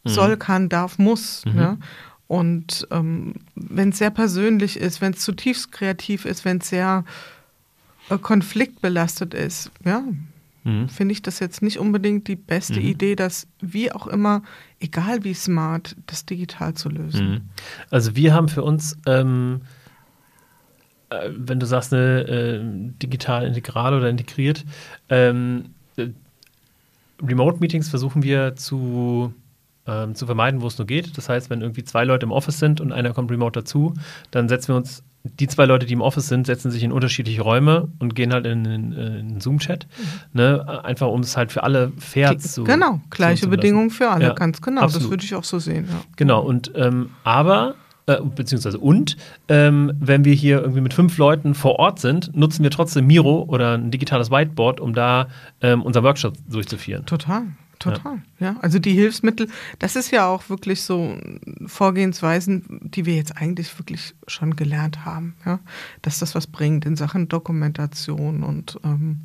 [0.05, 0.11] mhm.
[0.11, 1.45] soll, kann, darf, muss.
[1.45, 1.55] Mhm.
[1.55, 1.79] Ne?
[2.29, 7.05] Und ähm, wenn es sehr persönlich ist, wenn es zutiefst kreativ ist, wenn es sehr
[8.19, 10.03] konfliktbelastet ist, ja,
[10.65, 10.89] mhm.
[10.89, 12.87] finde ich das jetzt nicht unbedingt die beste mhm.
[12.87, 14.43] Idee, das wie auch immer,
[14.81, 17.31] egal wie smart, das digital zu lösen.
[17.31, 17.41] Mhm.
[17.91, 19.63] Also wir haben für uns, ähm,
[21.11, 22.61] äh, wenn du sagst, eine äh,
[23.03, 24.65] digital integral oder integriert,
[25.09, 26.09] ähm, äh,
[27.23, 29.35] Remote-Meetings versuchen wir zu
[29.87, 31.17] ähm, zu vermeiden, wo es nur geht.
[31.17, 33.95] Das heißt, wenn irgendwie zwei Leute im Office sind und einer kommt remote dazu,
[34.31, 37.43] dann setzen wir uns die zwei Leute, die im Office sind, setzen sich in unterschiedliche
[37.43, 39.87] Räume und gehen halt in einen Zoom-Chat.
[39.87, 40.41] Mhm.
[40.41, 40.85] Ne?
[40.85, 44.33] Einfach um es halt für alle fair zu Genau, gleiche zu Bedingungen für alle, ja,
[44.33, 44.83] ganz genau.
[44.83, 45.05] Absolut.
[45.05, 45.87] Das würde ich auch so sehen.
[45.91, 46.01] Ja.
[46.17, 47.75] Genau, und ähm, aber
[48.07, 49.17] äh, beziehungsweise und,
[49.49, 53.45] ähm, wenn wir hier irgendwie mit fünf Leuten vor Ort sind, nutzen wir trotzdem Miro
[53.47, 55.29] oder ein digitales Whiteboard, um da
[55.61, 57.05] ähm, unser Workshop durchzuführen.
[57.05, 57.43] Total.
[57.81, 58.53] Total, ja.
[58.53, 58.57] ja.
[58.61, 61.17] Also die Hilfsmittel, das ist ja auch wirklich so
[61.67, 65.59] Vorgehensweisen, die wir jetzt eigentlich wirklich schon gelernt haben, ja.
[66.03, 69.23] Dass das was bringt in Sachen Dokumentation und ähm,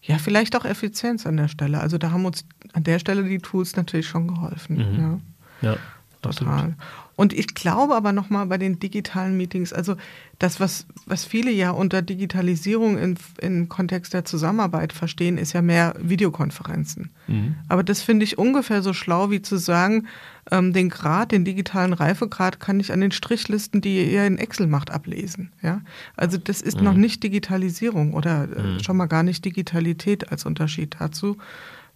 [0.00, 1.80] ja, vielleicht auch Effizienz an der Stelle.
[1.80, 4.76] Also da haben uns an der Stelle die Tools natürlich schon geholfen.
[4.76, 5.20] Mhm.
[5.60, 5.70] Ja.
[5.72, 5.76] ja.
[6.22, 6.48] Total.
[6.48, 6.74] Absolut.
[7.18, 9.96] Und ich glaube aber nochmal bei den digitalen Meetings, also
[10.38, 15.60] das, was, was viele ja unter Digitalisierung in, im Kontext der Zusammenarbeit verstehen, ist ja
[15.60, 17.10] mehr Videokonferenzen.
[17.26, 17.56] Mhm.
[17.68, 20.06] Aber das finde ich ungefähr so schlau, wie zu sagen,
[20.52, 24.68] ähm, den Grad, den digitalen Reifegrad kann ich an den Strichlisten, die ihr in Excel
[24.68, 25.50] macht, ablesen.
[25.60, 25.80] Ja?
[26.16, 26.84] Also das ist mhm.
[26.84, 28.80] noch nicht Digitalisierung oder äh, mhm.
[28.80, 31.36] schon mal gar nicht Digitalität als Unterschied dazu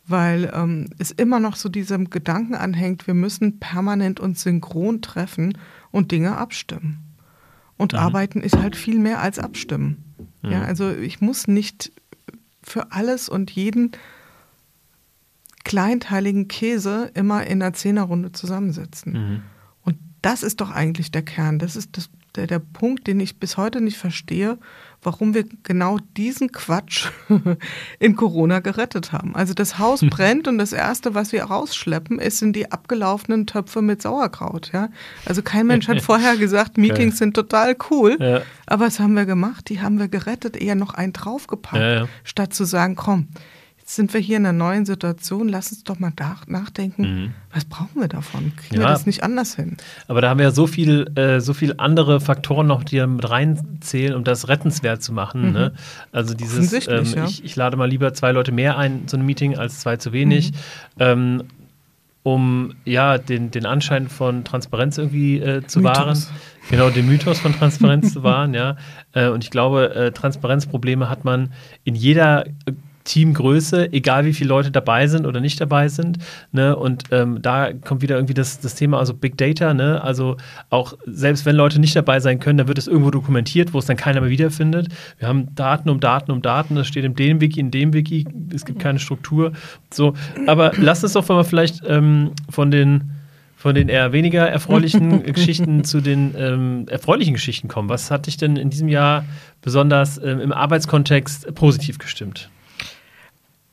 [0.07, 5.57] weil ähm, es immer noch so diesem Gedanken anhängt, wir müssen permanent uns synchron treffen
[5.91, 6.99] und Dinge abstimmen.
[7.77, 7.99] Und mhm.
[7.99, 10.05] arbeiten ist halt viel mehr als abstimmen.
[10.43, 10.53] Mhm.
[10.53, 11.93] Ja, also ich muss nicht
[12.63, 13.93] für alles und jeden
[15.65, 19.13] kleinteiligen Käse immer in einer Zehnerrunde zusammensitzen.
[19.13, 19.43] Mhm.
[19.83, 21.59] Und das ist doch eigentlich der Kern.
[21.59, 24.59] Das ist das, der, der Punkt, den ich bis heute nicht verstehe,
[25.03, 27.09] warum wir genau diesen Quatsch
[27.99, 29.35] in Corona gerettet haben.
[29.35, 30.11] Also das Haus hm.
[30.11, 34.71] brennt und das Erste, was wir rausschleppen, ist, sind die abgelaufenen Töpfe mit Sauerkraut.
[34.73, 34.89] Ja?
[35.27, 38.17] Also kein Mensch hat vorher gesagt, Meetings sind total cool.
[38.21, 38.43] Ja.
[38.67, 39.69] Aber was haben wir gemacht?
[39.69, 42.09] Die haben wir gerettet, eher noch einen draufgepackt, ja, ja.
[42.25, 43.29] statt zu sagen, komm,
[43.85, 46.13] sind wir hier in einer neuen Situation, lass uns doch mal
[46.47, 47.35] nachdenken, mhm.
[47.53, 48.53] was brauchen wir davon?
[48.57, 49.77] Kriegen ja, wir das nicht anders hin?
[50.09, 53.07] Aber da haben wir ja so viel, äh, so viel andere Faktoren noch, die da
[53.07, 55.49] mit reinzählen, um das rettenswert zu machen.
[55.49, 55.53] Mhm.
[55.53, 55.73] Ne?
[56.13, 57.25] Also dieses, ähm, ja.
[57.25, 60.13] ich, ich, lade mal lieber zwei Leute mehr ein zu einem Meeting als zwei zu
[60.13, 60.53] wenig.
[60.53, 60.59] Mhm.
[60.99, 61.43] Ähm,
[62.25, 65.99] um ja den, den Anschein von Transparenz irgendwie äh, zu Mythos.
[65.99, 66.19] wahren.
[66.71, 68.77] Genau, den Mythos von Transparenz zu wahren, ja.
[69.13, 72.45] Äh, und ich glaube, äh, Transparenzprobleme hat man in jeder
[73.05, 76.19] Teamgröße, egal wie viele Leute dabei sind oder nicht dabei sind.
[76.53, 76.77] Ne?
[76.77, 80.03] Und ähm, da kommt wieder irgendwie das, das Thema, also Big Data, ne?
[80.03, 80.37] also
[80.71, 83.87] auch selbst wenn Leute nicht dabei sein können, dann wird es irgendwo dokumentiert, wo es
[83.87, 84.89] dann keiner mehr wiederfindet.
[85.19, 88.27] Wir haben Daten um Daten um Daten, das steht in dem Wiki, in dem Wiki,
[88.55, 89.53] es gibt keine Struktur.
[89.93, 90.15] So,
[90.47, 93.13] aber lass uns doch mal vielleicht ähm, von den
[93.63, 97.89] von den eher weniger erfreulichen Geschichten zu den ähm, erfreulichen Geschichten kommen.
[97.89, 99.25] Was hat dich denn in diesem Jahr
[99.61, 102.51] besonders ähm, im Arbeitskontext positiv gestimmt?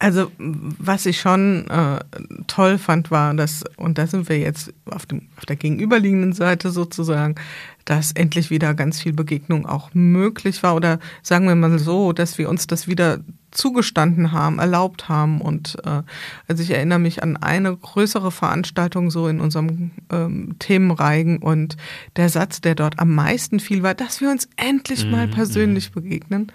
[0.02, 2.00] Also, was ich schon äh,
[2.48, 6.72] toll fand, war, dass, und da sind wir jetzt auf, dem, auf der gegenüberliegenden Seite
[6.72, 7.36] sozusagen,
[7.84, 10.76] dass endlich wieder ganz viel Begegnung auch möglich war.
[10.76, 13.20] Oder sagen wir mal so, dass wir uns das wieder
[13.52, 15.42] zugestanden haben, erlaubt haben.
[15.42, 16.04] Und äh,
[16.48, 21.76] also ich erinnere mich an eine größere Veranstaltung so in unserem ähm, Themenreigen und
[22.16, 25.90] der Satz, der dort am meisten fiel, war, dass wir uns endlich mal mhm, persönlich
[25.90, 25.94] mhm.
[26.02, 26.52] begegnen.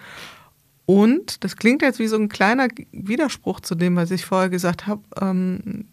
[0.87, 4.87] Und das klingt jetzt wie so ein kleiner Widerspruch zu dem, was ich vorher gesagt
[4.87, 5.03] habe.
[5.21, 5.87] Ähm,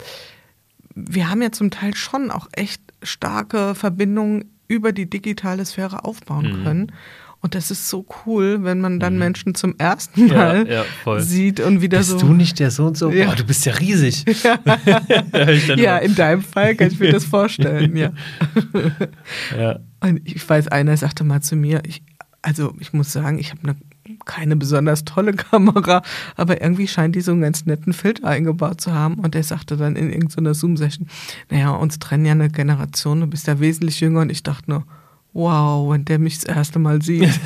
[0.93, 6.59] wir haben ja zum Teil schon auch echt starke Verbindungen über die digitale Sphäre aufbauen
[6.59, 6.63] mhm.
[6.63, 6.91] können.
[7.43, 9.19] Und das ist so cool, wenn man dann mhm.
[9.19, 12.17] Menschen zum ersten Mal ja, ja, sieht und wieder bist so.
[12.17, 13.09] Bist du nicht der so und so?
[13.09, 13.25] Ja.
[13.25, 14.25] Boah, du bist ja riesig.
[14.43, 18.11] Ja, ja in deinem Fall kann ich mir das vorstellen, ja.
[19.57, 19.79] ja.
[20.01, 22.03] Und ich weiß, einer sagte mal zu mir, ich,
[22.43, 23.75] also ich muss sagen, ich habe eine
[24.25, 26.01] keine besonders tolle Kamera,
[26.35, 29.15] aber irgendwie scheint die so einen ganz netten Filter eingebaut zu haben.
[29.15, 31.07] Und er sagte dann in irgendeiner Zoom-Session,
[31.49, 34.21] naja, uns trennen ja eine Generation, du bist ja wesentlich jünger.
[34.21, 34.85] Und ich dachte nur,
[35.33, 37.39] wow, wenn der mich das erste Mal sieht,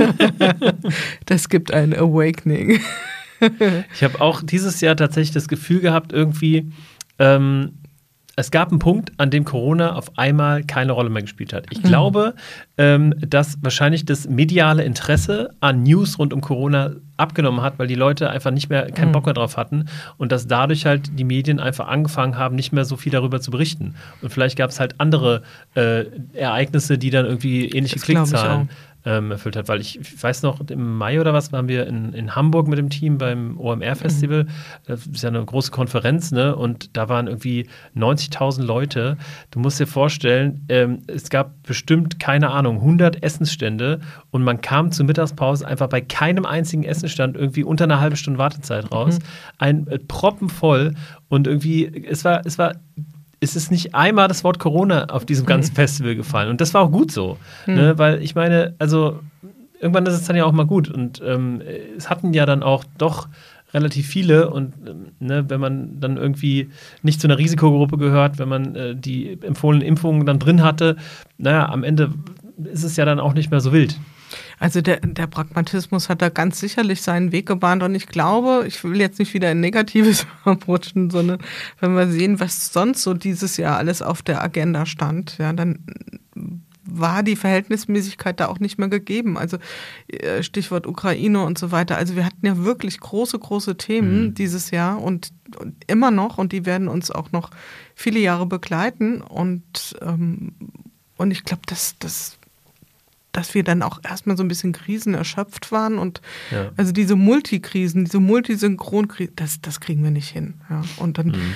[1.25, 2.79] das gibt ein Awakening.
[3.93, 6.71] ich habe auch dieses Jahr tatsächlich das Gefühl gehabt, irgendwie,
[7.19, 7.73] ähm,
[8.37, 11.67] es gab einen Punkt, an dem Corona auf einmal keine Rolle mehr gespielt hat.
[11.69, 11.87] Ich mhm.
[11.87, 12.33] glaube,
[12.77, 17.95] ähm, dass wahrscheinlich das mediale Interesse an News rund um Corona abgenommen hat, weil die
[17.95, 19.13] Leute einfach nicht mehr keinen mhm.
[19.13, 19.85] Bock mehr drauf hatten
[20.17, 23.51] und dass dadurch halt die Medien einfach angefangen haben, nicht mehr so viel darüber zu
[23.51, 23.95] berichten.
[24.21, 25.43] Und vielleicht gab es halt andere
[25.75, 28.69] äh, Ereignisse, die dann irgendwie ähnliche das Klickzahlen
[29.05, 29.67] ähm, erfüllt hat.
[29.67, 32.79] Weil ich, ich, weiß noch, im Mai oder was waren wir in, in Hamburg mit
[32.79, 34.45] dem Team beim OMR-Festival.
[34.45, 34.49] Mhm.
[34.85, 36.55] Das ist ja eine große Konferenz, ne?
[36.55, 39.17] Und da waren irgendwie 90.000 Leute.
[39.51, 43.99] Du musst dir vorstellen, ähm, es gab bestimmt, keine Ahnung, 100 Essensstände
[44.31, 48.39] und man kam zur Mittagspause einfach bei keinem einzigen Essenstand irgendwie unter einer halben Stunde
[48.39, 49.19] Wartezeit raus.
[49.19, 49.23] Mhm.
[49.59, 50.95] Ein äh, Proppen voll
[51.29, 52.73] und irgendwie, es war, es war
[53.39, 55.75] es ist nicht einmal das Wort Corona auf diesem ganzen mhm.
[55.75, 56.49] Festival gefallen.
[56.49, 57.37] Und das war auch gut so.
[57.65, 57.73] Mhm.
[57.75, 57.97] Ne?
[57.97, 59.19] Weil ich meine, also
[59.79, 60.89] irgendwann ist es dann ja auch mal gut.
[60.89, 61.61] Und ähm,
[61.97, 63.27] es hatten ja dann auch doch
[63.73, 64.49] relativ viele.
[64.49, 66.69] Und ähm, ne, wenn man dann irgendwie
[67.03, 70.95] nicht zu einer Risikogruppe gehört, wenn man äh, die empfohlenen Impfungen dann drin hatte,
[71.37, 72.11] naja, am Ende
[72.63, 73.99] ist es ja dann auch nicht mehr so wild.
[74.59, 78.83] Also der, der Pragmatismus hat da ganz sicherlich seinen Weg gebahnt und ich glaube, ich
[78.83, 81.39] will jetzt nicht wieder in Negatives abrutschen, sondern
[81.79, 85.79] wenn wir sehen, was sonst so dieses Jahr alles auf der Agenda stand, ja, dann
[86.87, 89.37] war die Verhältnismäßigkeit da auch nicht mehr gegeben.
[89.37, 89.57] Also
[90.07, 91.97] äh, Stichwort Ukraine und so weiter.
[91.97, 94.33] Also wir hatten ja wirklich große, große Themen mhm.
[94.35, 97.49] dieses Jahr und, und, immer noch und die werden uns auch noch
[97.95, 100.53] viele Jahre begleiten und ähm,
[101.17, 102.37] und ich glaube, das, das
[103.35, 106.21] dass wir dann auch erstmal so ein bisschen Krisen erschöpft waren und
[106.51, 106.71] ja.
[106.77, 110.55] also diese Multikrisen, diese Multisynchronkrisen, das, das kriegen wir nicht hin.
[110.69, 110.83] Ja.
[110.97, 111.55] Und dann mhm.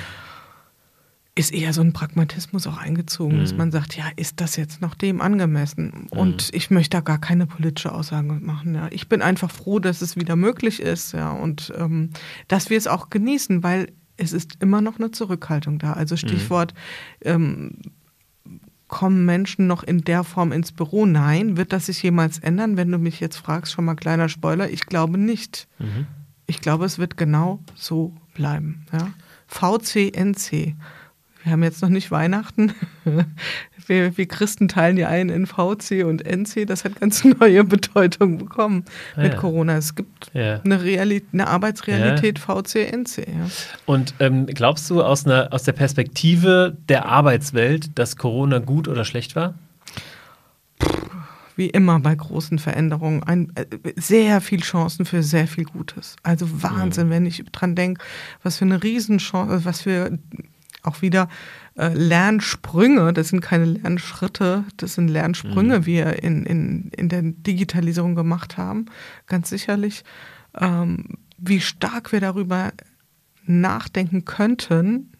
[1.36, 3.42] ist eher so ein Pragmatismus auch eingezogen, mhm.
[3.42, 6.08] dass man sagt, ja, ist das jetzt noch dem angemessen?
[6.10, 6.58] Und mhm.
[6.58, 8.76] ich möchte da gar keine politische Aussage machen.
[8.76, 8.90] Ja.
[8.92, 12.10] Ich bin einfach froh, dass es wieder möglich ist, ja, und ähm,
[12.50, 13.88] dass wir es auch genießen, weil
[14.18, 15.94] es ist immer noch eine Zurückhaltung da.
[15.94, 16.18] Also mhm.
[16.18, 16.74] Stichwort
[17.22, 17.78] ähm,
[18.90, 21.06] kommen Menschen noch in der Form ins Büro?
[21.06, 21.56] Nein.
[21.56, 22.76] Wird das sich jemals ändern?
[22.76, 25.70] Wenn du mich jetzt fragst, schon mal kleiner Spoiler, ich glaube nicht.
[25.80, 26.08] Mhm.
[26.48, 28.86] Ich glaube, es wird genau so bleiben.
[28.92, 29.12] Ja?
[29.48, 30.76] VCNC.
[31.44, 32.74] Wir haben jetzt noch nicht Weihnachten.
[33.88, 36.68] Wir, wir, Christen teilen ja ein in VC und NC.
[36.68, 39.40] Das hat ganz neue Bedeutung bekommen ah, mit ja.
[39.40, 39.78] Corona.
[39.78, 40.62] Es gibt ja.
[40.62, 42.62] eine, Realität, eine Arbeitsrealität ja.
[42.62, 43.26] VC, NC.
[43.88, 49.06] Und ähm, glaubst du aus, einer, aus der Perspektive der Arbeitswelt, dass Corona gut oder
[49.06, 49.56] schlecht war?
[51.56, 53.66] wie immer bei großen Veränderungen, ein, äh,
[53.98, 56.16] sehr viel Chancen für sehr viel Gutes.
[56.24, 57.12] Also Wahnsinn, mhm.
[57.12, 58.02] wenn ich dran denke,
[58.44, 60.18] was für eine Riesenchance, was für
[60.84, 61.30] auch wieder
[61.76, 65.86] äh, Lernsprünge, das sind keine Lernschritte, das sind Lernsprünge, mhm.
[65.86, 68.86] wir in, in, in der Digitalisierung gemacht haben,
[69.28, 70.04] ganz sicherlich,
[70.58, 72.72] ähm, wie stark wir darüber
[73.46, 75.12] nachdenken könnten,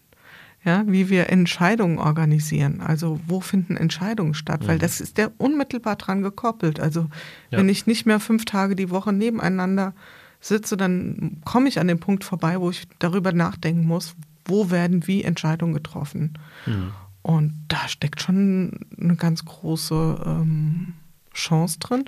[0.64, 2.82] ja, wie wir Entscheidungen organisieren.
[2.82, 4.64] Also wo finden Entscheidungen statt?
[4.64, 4.68] Mhm.
[4.68, 6.80] Weil das ist ja unmittelbar dran gekoppelt.
[6.80, 7.08] Also
[7.50, 7.58] ja.
[7.58, 9.94] wenn ich nicht mehr fünf Tage die Woche nebeneinander
[10.42, 15.08] sitze, dann komme ich an den Punkt vorbei, wo ich darüber nachdenken muss, wo werden
[15.08, 16.38] wie Entscheidungen getroffen.
[16.66, 16.92] Mhm.
[17.22, 20.94] Und da steckt schon eine ganz große ähm,
[21.34, 22.06] Chance drin.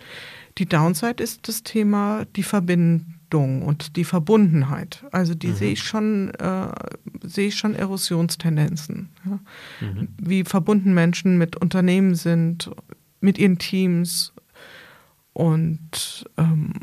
[0.58, 5.04] Die Downside ist das Thema die Verbindung und die Verbundenheit.
[5.12, 5.56] Also die mhm.
[5.56, 6.72] sehe ich schon, äh,
[7.24, 9.10] sehe ich schon Erosionstendenzen.
[9.26, 9.40] Ja?
[9.86, 10.08] Mhm.
[10.18, 12.72] Wie verbunden Menschen mit Unternehmen sind,
[13.20, 14.34] mit ihren Teams
[15.34, 16.74] und ähm,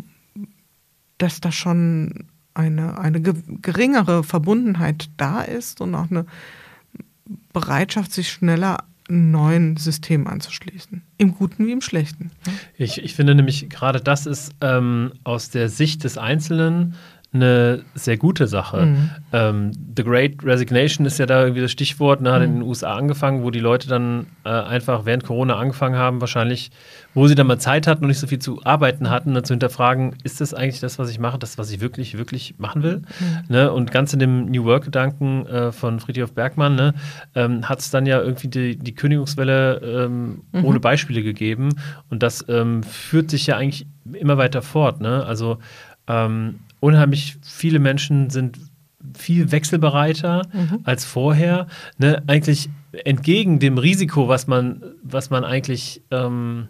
[1.18, 6.26] dass da schon eine, eine geringere Verbundenheit da ist und auch eine
[7.52, 11.02] Bereitschaft, sich schneller neuen System anzuschließen.
[11.16, 12.30] Im Guten wie im Schlechten.
[12.76, 16.94] Ich, ich finde nämlich, gerade das ist ähm, aus der Sicht des Einzelnen
[17.30, 18.86] eine sehr gute Sache.
[18.86, 19.10] Mhm.
[19.34, 22.46] Ähm, The Great Resignation ist ja da irgendwie das Stichwort, ne, hat mhm.
[22.46, 26.70] in den USA angefangen, wo die Leute dann äh, einfach während Corona angefangen haben, wahrscheinlich,
[27.12, 29.52] wo sie dann mal Zeit hatten und nicht so viel zu arbeiten hatten, dann zu
[29.52, 33.02] hinterfragen, ist das eigentlich das, was ich mache, das, was ich wirklich, wirklich machen will?
[33.20, 33.44] Mhm.
[33.48, 33.72] Ne?
[33.72, 36.94] Und ganz in dem New Work-Gedanken äh, von Friedrich Bergmann ne,
[37.34, 40.64] ähm, hat es dann ja irgendwie die, die Kündigungswelle ähm, mhm.
[40.64, 41.74] ohne Beispiele gegeben
[42.08, 45.02] und das ähm, führt sich ja eigentlich immer weiter fort.
[45.02, 45.26] Ne?
[45.26, 45.58] Also
[46.06, 48.58] ähm, unheimlich viele Menschen sind
[49.16, 50.80] viel wechselbereiter mhm.
[50.84, 51.66] als vorher.
[51.98, 52.22] Ne?
[52.26, 52.68] Eigentlich
[53.04, 56.68] entgegen dem Risiko, was man, was man eigentlich ähm,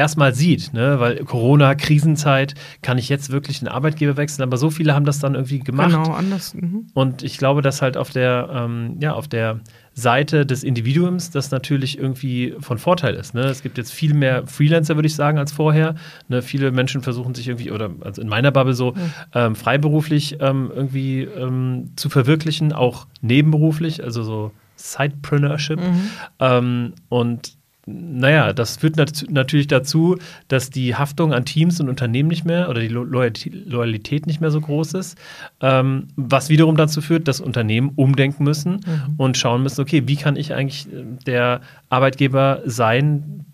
[0.00, 0.98] erstmal sieht, ne?
[0.98, 5.18] weil Corona, Krisenzeit, kann ich jetzt wirklich den Arbeitgeber wechseln, aber so viele haben das
[5.18, 5.90] dann irgendwie gemacht.
[5.90, 6.54] Genau, anders.
[6.54, 6.86] Mhm.
[6.94, 9.60] Und ich glaube, dass halt auf der, ähm, ja, auf der
[9.92, 13.34] Seite des Individuums das natürlich irgendwie von Vorteil ist.
[13.34, 13.42] Ne?
[13.42, 15.96] Es gibt jetzt viel mehr Freelancer, würde ich sagen, als vorher.
[16.28, 16.40] Ne?
[16.40, 19.12] Viele Menschen versuchen sich irgendwie, oder also in meiner Bubble so, mhm.
[19.34, 25.78] ähm, freiberuflich ähm, irgendwie ähm, zu verwirklichen, auch nebenberuflich, also so Sidepreneurship.
[25.78, 26.10] Mhm.
[26.38, 27.59] Ähm, und
[27.92, 32.68] naja, das führt nat natürlich dazu, dass die Haftung an Teams und Unternehmen nicht mehr
[32.68, 35.18] oder die Lo Loyalität nicht mehr so groß ist,
[35.60, 39.14] ähm, was wiederum dazu führt, dass Unternehmen umdenken müssen mhm.
[39.16, 43.44] und schauen müssen, okay, wie kann ich eigentlich äh, der Arbeitgeber sein,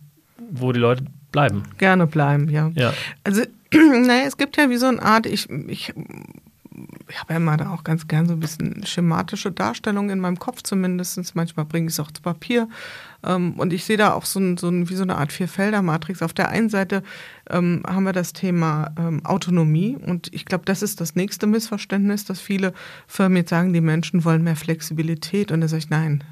[0.51, 1.65] wo die Leute bleiben.
[1.79, 2.71] Gerne bleiben, ja.
[2.75, 2.93] Ja.
[3.25, 5.93] Also, naja, es gibt ja wie so eine Art, ich, ich,
[7.09, 10.39] ich habe ja immer da auch ganz gern so ein bisschen schematische Darstellungen in meinem
[10.39, 11.35] Kopf zumindest.
[11.35, 12.69] Manchmal bringe ich es auch zu Papier.
[13.27, 16.23] Ähm, und ich sehe da auch so, ein, so ein, wie so eine Art Vierfelder-Matrix.
[16.23, 17.03] Auf der einen Seite
[17.51, 19.97] ähm, haben wir das Thema ähm, Autonomie.
[19.97, 22.73] Und ich glaube, das ist das nächste Missverständnis, dass viele
[23.07, 25.53] Firmen jetzt sagen, die Menschen wollen mehr Flexibilität.
[25.53, 26.25] Und da sage ich, nein,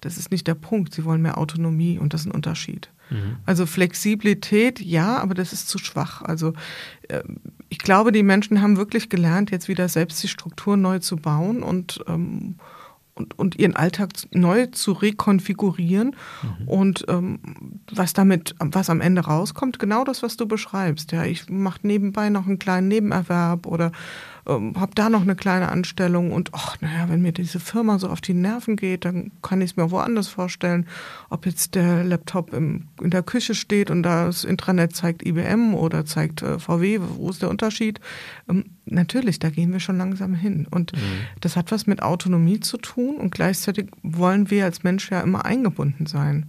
[0.00, 0.94] das ist nicht der Punkt.
[0.94, 2.90] Sie wollen mehr Autonomie und das ist ein Unterschied.
[3.10, 3.36] Mhm.
[3.46, 6.22] Also Flexibilität, ja, aber das ist zu schwach.
[6.22, 6.52] Also
[7.08, 7.22] äh,
[7.68, 11.62] ich glaube, die Menschen haben wirklich gelernt, jetzt wieder selbst die Struktur neu zu bauen
[11.62, 12.56] und ähm,
[13.18, 16.16] und, und ihren Alltag neu zu rekonfigurieren.
[16.42, 16.68] Mhm.
[16.68, 17.40] Und ähm,
[17.92, 21.12] was damit, was am Ende rauskommt, genau das, was du beschreibst.
[21.12, 23.92] Ja, ich mache nebenbei noch einen kleinen Nebenerwerb oder
[24.48, 28.08] ähm, habe da noch eine kleine Anstellung und ach, naja, wenn mir diese Firma so
[28.08, 30.86] auf die Nerven geht, dann kann ich es mir woanders vorstellen.
[31.28, 36.04] Ob jetzt der Laptop im, in der Küche steht und das Intranet zeigt IBM oder
[36.04, 38.00] zeigt äh, VW, wo ist der Unterschied?
[38.48, 40.66] Ähm, natürlich, da gehen wir schon langsam hin.
[40.70, 41.00] Und mhm.
[41.40, 45.44] das hat was mit Autonomie zu tun und gleichzeitig wollen wir als Mensch ja immer
[45.44, 46.46] eingebunden sein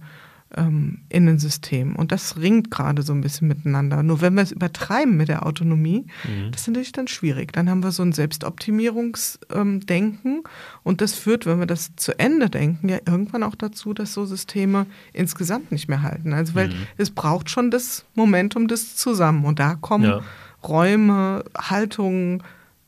[0.56, 1.94] ähm, in ein System.
[1.96, 4.02] Und das ringt gerade so ein bisschen miteinander.
[4.02, 6.50] Nur wenn wir es übertreiben mit der Autonomie, mhm.
[6.50, 7.52] das ist natürlich dann schwierig.
[7.52, 10.42] Dann haben wir so ein Selbstoptimierungsdenken ähm,
[10.82, 14.26] und das führt, wenn wir das zu Ende denken, ja irgendwann auch dazu, dass so
[14.26, 16.32] Systeme insgesamt nicht mehr halten.
[16.32, 16.86] Also weil mhm.
[16.96, 20.20] es braucht schon das Momentum des Zusammen und da kommen ja.
[20.66, 22.42] Räume, Haltungen,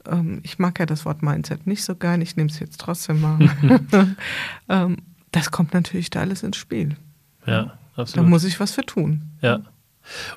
[0.06, 3.20] ähm, ich mag ja das Wort Mindset nicht so gern, ich nehme es jetzt trotzdem
[3.20, 3.38] mal.
[4.68, 4.96] ähm,
[5.30, 6.96] das kommt natürlich da alles ins Spiel.
[7.46, 8.26] Ja, absolut.
[8.26, 9.22] Da muss ich was für tun.
[9.40, 9.62] Ja.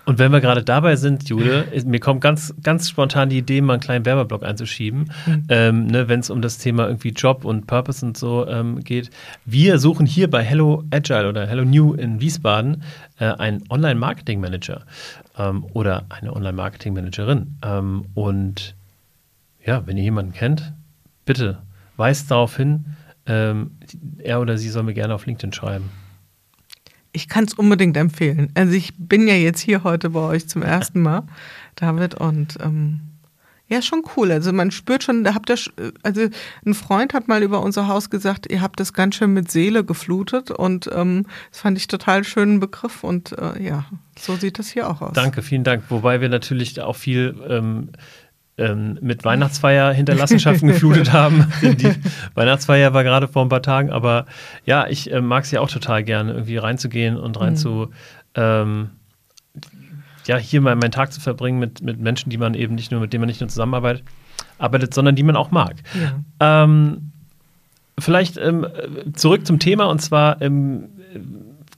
[0.06, 3.74] Und wenn wir gerade dabei sind, Jude, mir kommt ganz, ganz spontan die Idee, mal
[3.74, 5.44] einen kleinen Werbeblock einzuschieben, mhm.
[5.50, 9.10] ähm, ne, wenn es um das Thema irgendwie Job und Purpose und so ähm, geht.
[9.46, 12.84] Wir suchen hier bei Hello Agile oder Hello New in Wiesbaden
[13.20, 14.86] äh, einen Online-Marketing-Manager
[15.38, 17.58] ähm, oder eine Online-Marketing-Managerin.
[17.64, 18.76] Ähm, und
[19.66, 20.74] ja, wenn ihr jemanden kennt,
[21.26, 21.58] bitte
[21.98, 22.86] weist darauf hin,
[23.26, 23.72] ähm,
[24.20, 25.90] er oder sie soll mir gerne auf LinkedIn schreiben
[27.16, 28.52] ich kann es unbedingt empfehlen.
[28.56, 31.24] Also ich bin ja jetzt hier heute bei euch zum ersten Mal,
[31.76, 33.00] David, und ähm,
[33.68, 34.32] ja, schon cool.
[34.32, 35.58] Also man spürt schon, da habt ihr,
[36.04, 36.28] also
[36.66, 39.84] ein Freund hat mal über unser Haus gesagt, ihr habt das ganz schön mit Seele
[39.84, 43.86] geflutet und ähm, das fand ich total schönen Begriff und äh, ja,
[44.20, 45.14] so sieht das hier auch aus.
[45.14, 45.86] Danke, vielen Dank.
[45.90, 47.90] Wobei wir natürlich auch viel ähm,
[48.58, 51.52] ähm, mit Weihnachtsfeier Hinterlassenschaften geflutet haben.
[51.62, 51.94] Die
[52.36, 54.26] Weihnachtsfeier war gerade vor ein paar Tagen, aber
[54.66, 57.58] ja, ich äh, mag es ja auch total gerne, irgendwie reinzugehen und rein mhm.
[57.58, 57.90] zu,
[58.36, 58.90] ähm,
[60.26, 63.02] ja, hier mal meinen Tag zu verbringen mit, mit Menschen, die man eben nicht nur,
[63.02, 64.04] mit denen man nicht nur zusammenarbeitet,
[64.58, 65.76] arbeitet, sondern die man auch mag.
[66.40, 66.64] Ja.
[66.64, 67.12] Ähm,
[68.00, 68.66] vielleicht ähm,
[69.14, 70.90] zurück zum Thema und zwar ähm,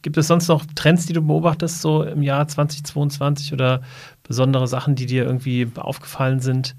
[0.01, 3.81] gibt es sonst noch Trends, die du beobachtest, so im Jahr 2022 oder
[4.27, 6.75] besondere Sachen, die dir irgendwie aufgefallen sind?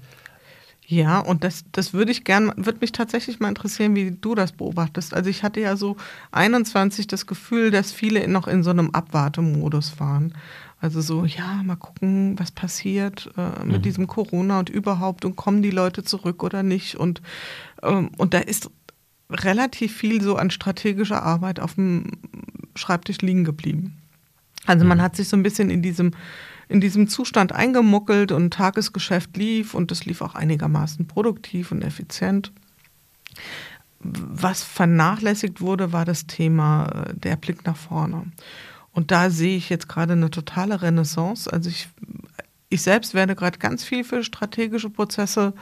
[0.91, 4.53] Ja, und das, das würde ich gern, würde mich tatsächlich mal interessieren, wie du das
[4.53, 5.13] beobachtest.
[5.13, 5.97] Also ich hatte ja so
[6.31, 10.33] 21 das Gefühl, dass viele noch in so einem Abwartemodus waren.
[10.81, 13.81] Also so, ja, mal gucken, was passiert äh, mit mhm.
[13.83, 16.95] diesem Corona und überhaupt und kommen die Leute zurück oder nicht.
[16.95, 17.21] Und,
[17.83, 18.71] ähm, und da ist
[19.29, 22.13] relativ viel so an strategischer Arbeit auf dem
[22.75, 23.97] Schreibtisch liegen geblieben.
[24.65, 25.01] Also man mhm.
[25.03, 26.13] hat sich so ein bisschen in diesem
[26.69, 32.53] in diesem Zustand eingemuckelt und Tagesgeschäft lief und es lief auch einigermaßen produktiv und effizient.
[33.99, 38.31] Was vernachlässigt wurde, war das Thema äh, der Blick nach vorne.
[38.93, 41.51] Und da sehe ich jetzt gerade eine totale Renaissance.
[41.51, 41.89] Also ich,
[42.69, 45.53] ich selbst werde gerade ganz viel für strategische Prozesse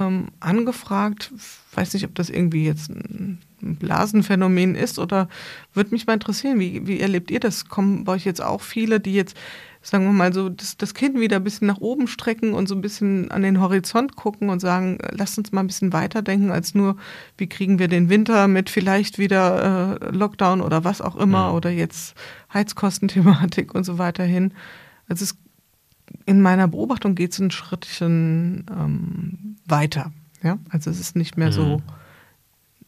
[0.00, 1.32] ähm, angefragt.
[1.36, 5.28] Ich weiß nicht, ob das irgendwie jetzt ein Blasenphänomen ist oder
[5.74, 7.66] würde mich mal interessieren, wie, wie erlebt ihr das?
[7.66, 9.36] Kommen bei euch jetzt auch viele, die jetzt
[9.82, 12.74] sagen wir mal so, das, das Kind wieder ein bisschen nach oben strecken und so
[12.74, 16.74] ein bisschen an den Horizont gucken und sagen, lasst uns mal ein bisschen weiterdenken als
[16.74, 16.96] nur,
[17.38, 21.50] wie kriegen wir den Winter mit vielleicht wieder äh, Lockdown oder was auch immer ja.
[21.52, 22.14] oder jetzt
[22.52, 24.52] Heizkostenthematik und so weiter hin.
[25.08, 25.36] Also es,
[26.26, 30.12] in meiner Beobachtung geht es ein Schrittchen ähm, weiter.
[30.42, 30.58] Ja?
[30.68, 31.52] Also es ist nicht mehr mhm.
[31.52, 31.82] so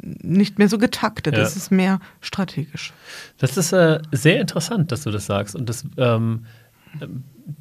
[0.02, 1.42] nicht mehr so getaktet, ja.
[1.42, 2.92] es ist mehr strategisch.
[3.38, 5.55] Das ist äh, sehr interessant, dass du das sagst.
[5.55, 6.44] Und das ähm,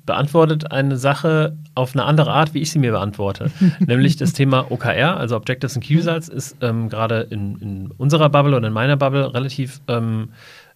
[0.06, 3.52] beantwortet eine Sache auf eine andere Art, wie ich sie mir beantworte.
[3.80, 8.30] Nämlich das Thema OKR, also Objectives and Key Results, ist ähm, gerade in, in, unserer
[8.30, 10.30] Bubble und in meiner Bubble relativ ähm,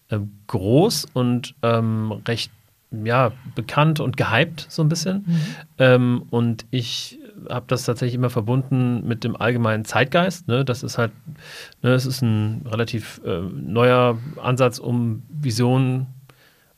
[0.10, 2.52] äh, groß und ähm, recht
[3.04, 5.26] ja, bekannt und gehypt so ein bisschen.
[5.26, 5.42] Mhm.
[5.80, 7.20] Ähm, und ich
[7.50, 10.48] habe das tatsächlich immer verbunden mit dem allgemeinen Zeitgeist.
[10.48, 10.64] Ne?
[10.64, 11.12] Das ist halt,
[11.82, 16.08] ne, es ist ein relativ äh, neuer Ansatz, um Visionen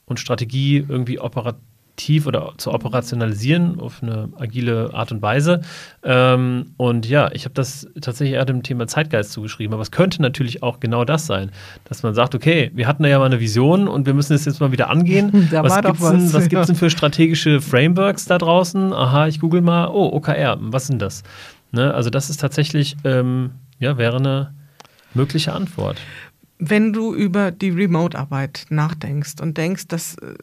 [0.07, 5.61] und Strategie irgendwie operativ oder zu operationalisieren auf eine agile Art und Weise.
[6.03, 9.73] Ähm, und ja, ich habe das tatsächlich eher dem Thema Zeitgeist zugeschrieben.
[9.73, 11.51] Aber es könnte natürlich auch genau das sein,
[11.85, 14.59] dass man sagt, okay, wir hatten ja mal eine Vision und wir müssen es jetzt
[14.59, 15.49] mal wieder angehen.
[15.51, 18.93] Da was war doch gibt's denn, was, gibt es denn für strategische Frameworks da draußen?
[18.93, 21.23] Aha, ich google mal, oh, OKR, was sind das?
[21.71, 21.93] Ne?
[21.93, 24.53] Also das ist tatsächlich, ähm, ja, wäre eine
[25.13, 25.97] mögliche Antwort.
[26.59, 30.33] Wenn du über die Remote-Arbeit nachdenkst und denkst, dass, äh,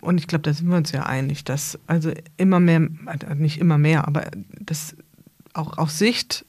[0.00, 3.58] und ich glaube, da sind wir uns ja einig, dass also immer mehr, äh, nicht
[3.58, 4.24] immer mehr, aber
[4.60, 4.96] dass
[5.54, 6.44] auch auf Sicht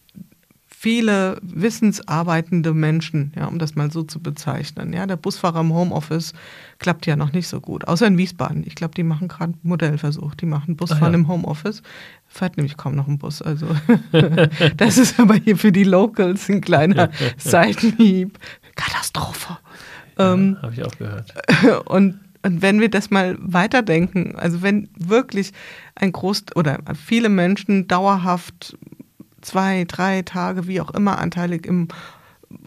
[0.67, 4.93] viele wissensarbeitende Menschen, ja, um das mal so zu bezeichnen.
[4.93, 6.32] Ja, der Busfahrer im Homeoffice
[6.78, 8.63] klappt ja noch nicht so gut, außer in Wiesbaden.
[8.65, 10.36] Ich glaube, die machen gerade einen Modellversuch.
[10.36, 11.15] Die machen Busfahren Ah, ja.
[11.15, 11.82] im Homeoffice.
[12.28, 13.41] Fährt nämlich kaum noch ein Bus.
[13.41, 13.67] Also
[14.78, 18.39] das ist aber hier für die Locals ein kleiner Seitenhieb.
[18.80, 19.57] Katastrophe.
[20.17, 21.34] Ähm, Habe ich auch gehört.
[21.86, 25.51] und, und wenn wir das mal weiterdenken, also wenn wirklich
[25.95, 28.77] ein Groß oder viele Menschen dauerhaft
[29.41, 31.89] zwei, drei Tage, wie auch immer, anteilig im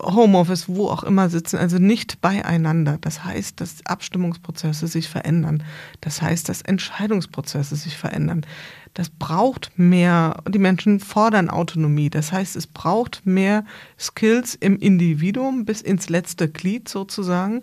[0.01, 2.99] Homeoffice, wo auch immer sitzen, also nicht beieinander.
[3.01, 5.65] Das heißt, dass Abstimmungsprozesse sich verändern.
[6.01, 8.47] Das heißt, dass Entscheidungsprozesse sich verändern.
[8.95, 12.11] Das braucht mehr, die Menschen fordern Autonomie.
[12.11, 13.65] Das heißt, es braucht mehr
[13.99, 17.63] Skills im Individuum bis ins letzte Glied sozusagen.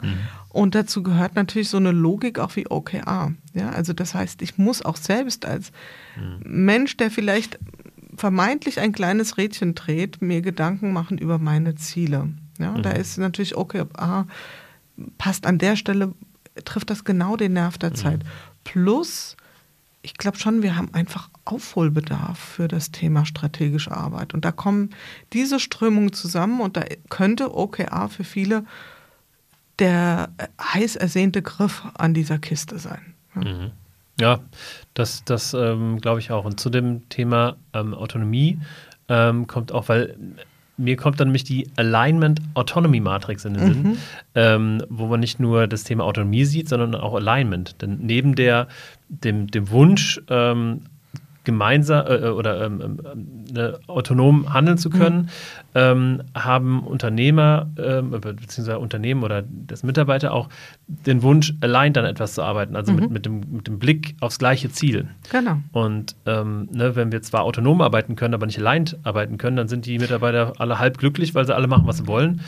[0.50, 3.34] Und dazu gehört natürlich so eine Logik auch wie OKR.
[3.54, 5.72] Ja, also das heißt, ich muss auch selbst als
[6.44, 7.60] Mensch, der vielleicht
[8.16, 12.30] vermeintlich ein kleines Rädchen dreht, mir Gedanken machen über meine Ziele.
[12.58, 14.26] Ja, da ist natürlich OKR
[15.18, 16.14] passt an der Stelle,
[16.66, 18.22] trifft das genau den Nerv der Zeit.
[18.64, 19.38] Plus,
[20.02, 24.34] ich glaube schon, wir haben einfach Aufholbedarf für das Thema strategische Arbeit.
[24.34, 24.92] Und da kommen
[25.34, 28.64] diese Strömungen zusammen und da könnte OKR für viele
[29.80, 30.30] der
[30.62, 33.14] heiß ersehnte Griff an dieser Kiste sein.
[33.36, 33.42] Ja.
[33.42, 33.72] Mhm.
[34.20, 34.40] Ja,
[34.94, 36.44] das, das ähm, glaube ich auch.
[36.44, 38.60] Und zu dem Thema ähm, Autonomie
[39.08, 40.18] ähm, kommt auch, weil
[40.80, 43.98] mir kommt dann nämlich die Alignment Autonomy Matrix in den Sinn,
[44.36, 47.82] ähm, wo man nicht nur das Thema Autonomie sieht, sondern auch Alignment.
[47.82, 48.68] Denn neben der,
[49.10, 50.82] dem, dem Wunsch, ähm,
[51.50, 53.00] gemeinsam äh, oder ähm,
[53.52, 55.30] ne, autonom handeln zu können,
[55.74, 60.50] ähm, haben Unternehmer ähm, beziehungsweise Unternehmen oder das Mitarbeiter auch
[60.88, 64.38] den Wunsch, aligned an etwas zu arbeiten, also mit, mit, dem, mit dem Blick aufs
[64.38, 65.08] gleiche Ziel.
[65.32, 65.58] Genau.
[65.72, 69.68] Und ähm, ne, wenn wir zwar autonom arbeiten können, aber nicht aligned arbeiten können, dann
[69.68, 72.42] sind die Mitarbeiter alle halb glücklich, weil sie alle machen, was sie wollen,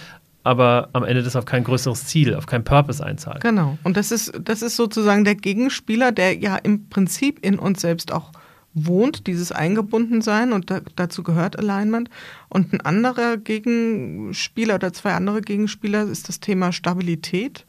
[0.43, 3.41] aber am Ende das auf kein größeres Ziel, auf kein Purpose einzahlt.
[3.41, 3.77] Genau.
[3.83, 8.11] Und das ist, das ist sozusagen der Gegenspieler, der ja im Prinzip in uns selbst
[8.11, 8.31] auch
[8.73, 12.09] wohnt, dieses Eingebundensein und da, dazu gehört Alignment.
[12.49, 17.65] Und ein anderer Gegenspieler oder zwei andere Gegenspieler ist das Thema Stabilität,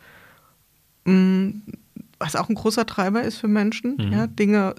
[1.05, 1.48] mm,
[2.18, 3.96] was auch ein großer Treiber ist für Menschen.
[3.96, 4.12] Mhm.
[4.12, 4.74] Ja, Dinge,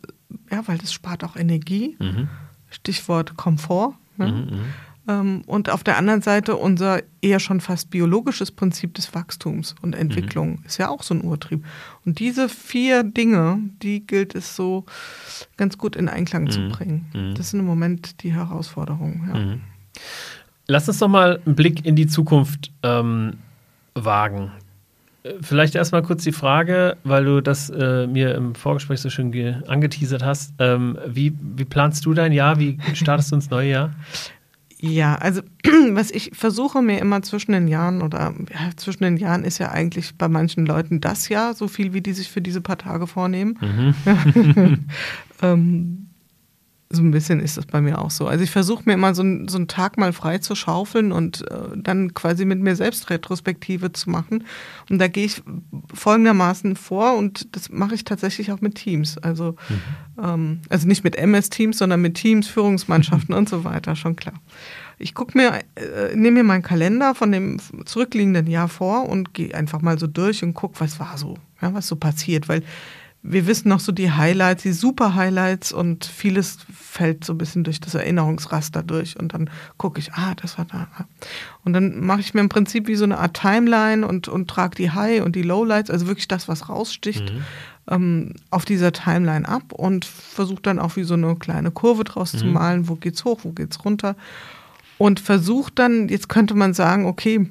[0.49, 1.97] ja, weil das spart auch Energie.
[1.99, 2.29] Mhm.
[2.69, 3.95] Stichwort Komfort.
[4.17, 4.27] Ja.
[4.27, 4.61] Mhm, mhm.
[5.05, 10.63] Und auf der anderen Seite unser eher schon fast biologisches Prinzip des Wachstums und Entwicklung
[10.65, 11.65] ist ja auch so ein Urtrieb.
[12.05, 14.85] Und diese vier Dinge, die gilt es so
[15.57, 16.69] ganz gut in Einklang zu Mhm.
[16.71, 17.05] bringen.
[17.13, 17.35] Mhm.
[17.35, 19.29] Das sind im Moment die Herausforderungen.
[19.33, 19.39] Ja.
[19.39, 19.61] Mhm.
[20.67, 23.33] Lass uns doch mal einen Blick in die Zukunft ähm,
[23.95, 24.51] wagen.
[25.23, 29.33] Äh, Vielleicht erstmal kurz die Frage, weil du das äh, mir im Vorgespräch so schön
[29.33, 30.53] ge- angeteasert hast.
[30.59, 32.57] Ähm, wie, wie planst du dein Jahr?
[32.57, 33.91] Wie startest du ins neue Jahr?
[34.85, 35.41] Ja, also
[35.91, 39.71] was ich versuche mir immer zwischen den Jahren oder ja, zwischen den Jahren ist ja
[39.71, 43.07] eigentlich bei manchen Leuten das Jahr, so viel wie die sich für diese paar Tage
[43.07, 43.57] vornehmen.
[43.61, 44.85] Mhm.
[45.41, 46.09] ähm,
[46.89, 48.27] so ein bisschen ist das bei mir auch so.
[48.27, 51.77] Also ich versuche mir immer so, so einen Tag mal frei zu schaufeln und äh,
[51.77, 54.43] dann quasi mit mir selbst Retrospektive zu machen.
[54.89, 55.41] Und da gehe ich
[55.93, 59.17] folgendermaßen vor und das mache ich tatsächlich auch mit Teams.
[59.17, 59.55] Also,
[60.23, 64.35] ähm, also nicht mit MS-Teams, sondern mit Teams, Führungsmannschaften und so weiter, schon klar.
[64.97, 69.53] Ich gucke mir, äh, nehme mir meinen Kalender von dem zurückliegenden Jahr vor und gehe
[69.53, 72.63] einfach mal so durch und gucke, was war so, ja, was so passiert, weil
[73.25, 77.63] wir wissen noch so die Highlights, die super Highlights und vieles fällt so ein bisschen
[77.63, 80.87] durch das Erinnerungsraster durch und dann gucke ich, ah, das war da.
[81.63, 84.75] Und dann mache ich mir im Prinzip wie so eine Art Timeline und, und trage
[84.75, 87.31] die High und die Lowlights, also wirklich das, was raussticht,
[87.89, 92.31] ähm, auf dieser Timeline ab und versuche dann auch wie so eine kleine Kurve draus
[92.31, 94.15] zu malen, wo geht's hoch, wo geht's runter
[94.97, 97.49] und versuche dann, jetzt könnte man sagen, okay,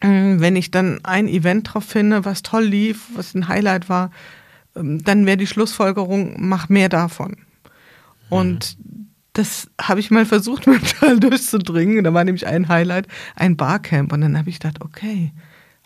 [0.00, 4.10] ähm, wenn ich dann ein Event drauf finde, was toll lief, was ein Highlight war,
[4.76, 7.36] ähm, dann wäre die Schlussfolgerung, mach mehr davon.
[8.28, 8.76] Und
[9.32, 12.04] das habe ich mal versucht, mental durchzudringen.
[12.04, 14.12] Da war nämlich ein Highlight, ein Barcamp.
[14.12, 15.32] Und dann habe ich gedacht, okay,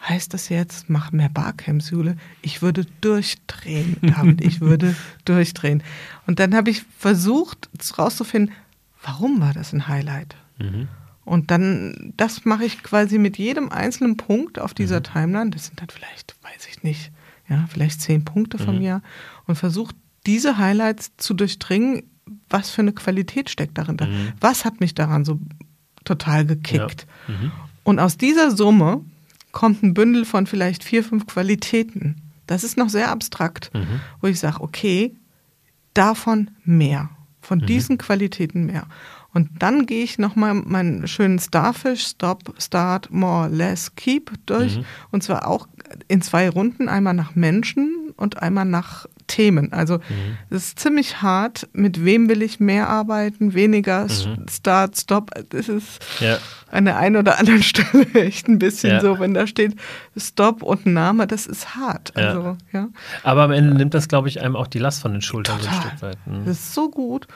[0.07, 2.17] heißt das jetzt, mach mehr Barcamps, Jule?
[2.43, 4.95] Ich würde durchdrehen, David, ich würde
[5.25, 5.83] durchdrehen.
[6.27, 8.55] Und dann habe ich versucht rauszufinden,
[9.03, 10.37] warum war das ein Highlight?
[10.59, 10.89] Mhm.
[11.25, 15.05] Und dann, das mache ich quasi mit jedem einzelnen Punkt auf dieser mhm.
[15.05, 15.51] Timeline.
[15.51, 17.13] Das sind dann vielleicht, weiß ich nicht,
[17.49, 18.81] ja, vielleicht zehn Punkte von mhm.
[18.81, 19.03] mir
[19.47, 19.95] und versuche
[20.27, 22.05] diese Highlights zu durchdringen.
[22.49, 23.97] Was für eine Qualität steckt darin?
[23.97, 24.33] Mhm.
[24.41, 25.39] Was hat mich daran so
[26.05, 27.07] total gekickt?
[27.29, 27.35] Ja.
[27.35, 27.53] Mhm.
[27.85, 29.05] Und aus dieser Summe
[29.53, 32.17] kommt ein Bündel von vielleicht vier, fünf Qualitäten.
[32.47, 34.01] Das ist noch sehr abstrakt, mhm.
[34.21, 35.15] wo ich sage, okay,
[35.95, 37.67] davon mehr, von mhm.
[37.67, 38.87] diesen Qualitäten mehr.
[39.35, 44.77] Und dann gehe ich nochmal meinen schönen Starfish, Stop, Start, More, Less, Keep durch.
[44.79, 44.85] Mhm.
[45.11, 45.69] Und zwar auch
[46.09, 49.73] in zwei Runden, einmal nach Menschen und einmal nach Themen.
[49.73, 50.39] Also mhm.
[50.51, 54.47] es ist ziemlich hart, mit wem will ich mehr arbeiten, weniger mhm.
[54.51, 55.31] Start, Stop.
[55.51, 56.39] Das ist ja.
[56.71, 59.01] an der einen oder anderen Stelle echt ein bisschen ja.
[59.01, 59.77] so, wenn da steht
[60.17, 62.13] Stop und Name, das ist hart.
[62.17, 62.29] Ja.
[62.29, 62.89] Also, ja.
[63.23, 65.73] Aber am Ende nimmt das, glaube ich, einem auch die Last von den Schultern Total.
[65.75, 66.27] so ein Stück weit.
[66.27, 66.45] Mhm.
[66.47, 67.27] Das ist so gut.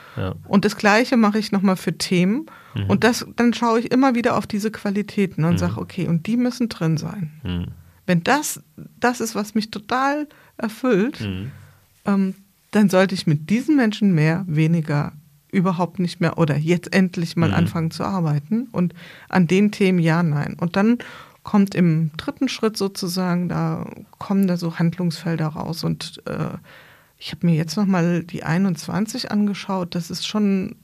[0.49, 2.47] Und das Gleiche mache ich nochmal für Themen.
[2.75, 2.91] Mhm.
[2.91, 5.59] Und das, dann schaue ich immer wieder auf diese Qualitäten und mhm.
[5.59, 7.33] sage, okay, und die müssen drin sein.
[7.43, 7.67] Mhm.
[8.07, 8.63] Wenn das
[9.01, 11.21] das ist, was mich total erfüllt,
[12.07, 12.35] ähm,
[12.71, 15.13] dann sollte ich mit diesen Menschen mehr, weniger
[15.51, 17.55] überhaupt nicht mehr oder jetzt endlich mal mhm.
[17.55, 18.95] anfangen zu arbeiten und
[19.29, 20.57] an den Themen ja, nein.
[20.61, 20.99] Und dann
[21.45, 23.87] kommt im dritten Schritt sozusagen, da
[24.19, 26.59] kommen da so Handlungsfelder raus und äh,
[27.19, 30.77] ich habe mir jetzt nochmal die 21 angeschaut, das ist schon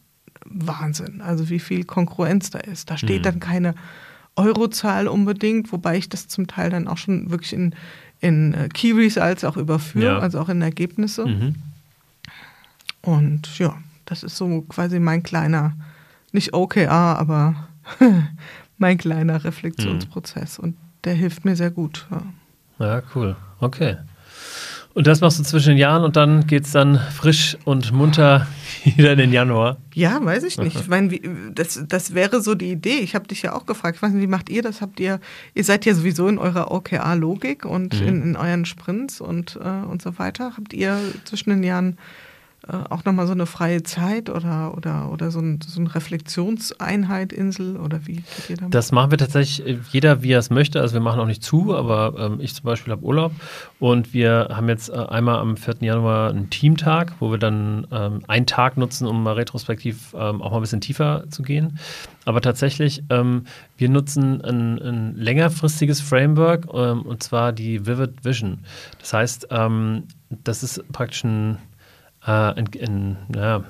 [0.46, 2.90] Wahnsinn, also wie viel Konkurrenz da ist.
[2.90, 3.24] Da steht mhm.
[3.24, 3.74] dann keine
[4.36, 7.74] Eurozahl unbedingt, wobei ich das zum Teil dann auch schon wirklich in,
[8.22, 10.18] in äh, Key Results auch überführe, ja.
[10.18, 11.26] also auch in Ergebnisse.
[11.26, 11.56] Mhm.
[13.02, 15.74] Und ja, das ist so quasi mein kleiner,
[16.30, 17.68] nicht OKR, aber
[18.78, 20.58] mein kleiner Reflexionsprozess.
[20.58, 20.64] Mhm.
[20.64, 22.06] Und der hilft mir sehr gut.
[22.78, 23.36] Ja, ja cool.
[23.58, 23.96] Okay.
[24.94, 28.46] Und das machst du zwischen den Jahren und dann geht es dann frisch und munter
[28.84, 29.78] wieder in den Januar.
[29.94, 30.78] Ja, weiß ich nicht.
[30.78, 31.22] Ich meine, wie,
[31.54, 32.98] das, das wäre so die Idee.
[32.98, 34.80] Ich habe dich ja auch gefragt, ich weiß nicht, wie macht ihr das?
[34.80, 35.20] Habt ihr,
[35.54, 38.08] ihr seid ja sowieso in eurer OKR-Logik und mhm.
[38.08, 40.52] in, in, euren Sprints und, äh, und so weiter.
[40.56, 41.96] Habt ihr zwischen den Jahren
[42.68, 47.32] äh, auch nochmal so eine freie Zeit oder, oder, oder so, ein, so eine Reflexionseinheit,
[47.32, 48.72] Insel oder wie geht ihr damit?
[48.74, 50.80] Das machen wir tatsächlich äh, jeder, wie er es möchte.
[50.80, 53.32] Also wir machen auch nicht zu, aber ähm, ich zum Beispiel habe Urlaub
[53.80, 55.76] und wir haben jetzt äh, einmal am 4.
[55.80, 60.52] Januar einen Teamtag, wo wir dann ähm, einen Tag nutzen, um mal retrospektiv ähm, auch
[60.52, 61.80] mal ein bisschen tiefer zu gehen.
[62.26, 63.46] Aber tatsächlich, ähm,
[63.76, 68.60] wir nutzen ein, ein längerfristiges Framework ähm, und zwar die Vivid Vision.
[69.00, 70.04] Das heißt, ähm,
[70.44, 71.58] das ist praktisch ein
[72.26, 73.64] äh, ein, ein, ja,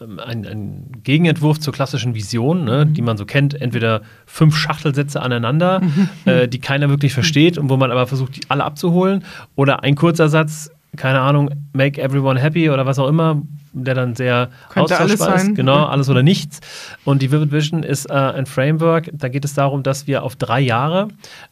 [0.00, 2.94] ein, ein, Gegenentwurf zur klassischen Vision, ne, mhm.
[2.94, 6.08] die man so kennt, entweder fünf Schachtelsätze aneinander, mhm.
[6.24, 9.24] äh, die keiner wirklich versteht und wo man aber versucht, die alle abzuholen,
[9.56, 13.42] oder ein kurzer Satz, keine Ahnung, make everyone happy oder was auch immer,
[13.72, 15.54] der dann sehr Könnte alles sein.
[15.54, 16.60] Genau, alles oder nichts.
[17.04, 20.34] Und die Vivid Vision ist äh, ein Framework, da geht es darum, dass wir auf
[20.34, 21.08] drei Jahre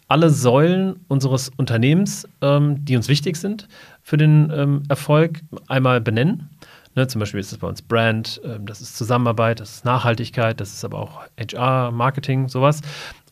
[0.09, 3.69] alle Säulen unseres Unternehmens, ähm, die uns wichtig sind,
[4.09, 6.49] für den ähm, Erfolg einmal benennen.
[6.95, 10.59] Ne, zum Beispiel ist es bei uns Brand, ähm, das ist Zusammenarbeit, das ist Nachhaltigkeit,
[10.63, 12.81] das ist aber auch HR, Marketing, sowas.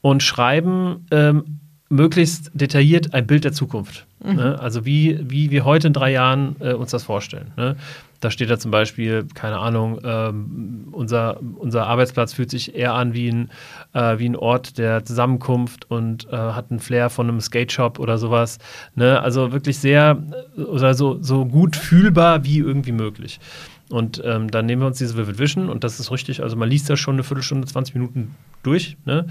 [0.02, 4.06] Und schreiben ähm, möglichst detailliert ein Bild der Zukunft.
[4.22, 4.34] Mhm.
[4.34, 4.60] Ne?
[4.60, 7.52] Also wie, wie wir heute in drei Jahren äh, uns das vorstellen.
[7.56, 7.76] Ne?
[8.20, 13.14] Da steht da zum Beispiel, keine Ahnung, ähm, unser, unser Arbeitsplatz fühlt sich eher an
[13.14, 13.50] wie ein,
[13.92, 17.98] äh, wie ein Ort der Zusammenkunft und äh, hat einen Flair von einem Skate Shop
[17.98, 18.58] oder sowas.
[18.94, 19.20] Ne?
[19.20, 20.22] Also wirklich sehr
[20.56, 23.40] oder so, so gut fühlbar wie irgendwie möglich.
[23.88, 26.68] Und ähm, dann nehmen wir uns diese Vivid Vision und das ist richtig, also man
[26.68, 28.96] liest das schon eine Viertelstunde, 20 Minuten durch.
[29.04, 29.26] Ne?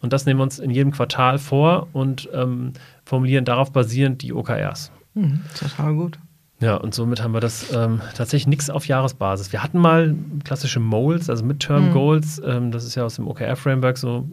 [0.00, 2.72] Und das nehmen wir uns in jedem Quartal vor und ähm,
[3.04, 4.90] formulieren darauf basierend die OKRs.
[5.14, 6.18] Mhm, total gut.
[6.60, 9.50] Ja, und somit haben wir das ähm, tatsächlich nichts auf Jahresbasis.
[9.52, 11.92] Wir hatten mal klassische Moles, also Midterm mhm.
[11.92, 12.40] Goals.
[12.44, 14.28] Ähm, das ist ja aus dem OKR-Framework so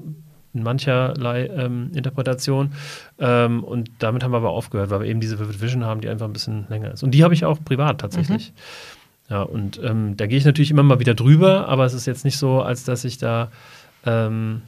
[0.53, 2.73] in mancherlei ähm, Interpretation.
[3.17, 6.09] Ähm, und damit haben wir aber aufgehört, weil wir eben diese Vivid Vision haben, die
[6.09, 7.01] einfach ein bisschen länger ist.
[7.01, 8.51] Und die habe ich auch privat tatsächlich.
[8.51, 9.33] Mhm.
[9.33, 12.25] Ja, und ähm, da gehe ich natürlich immer mal wieder drüber, aber es ist jetzt
[12.25, 13.49] nicht so, als dass ich da
[14.05, 14.61] ähm,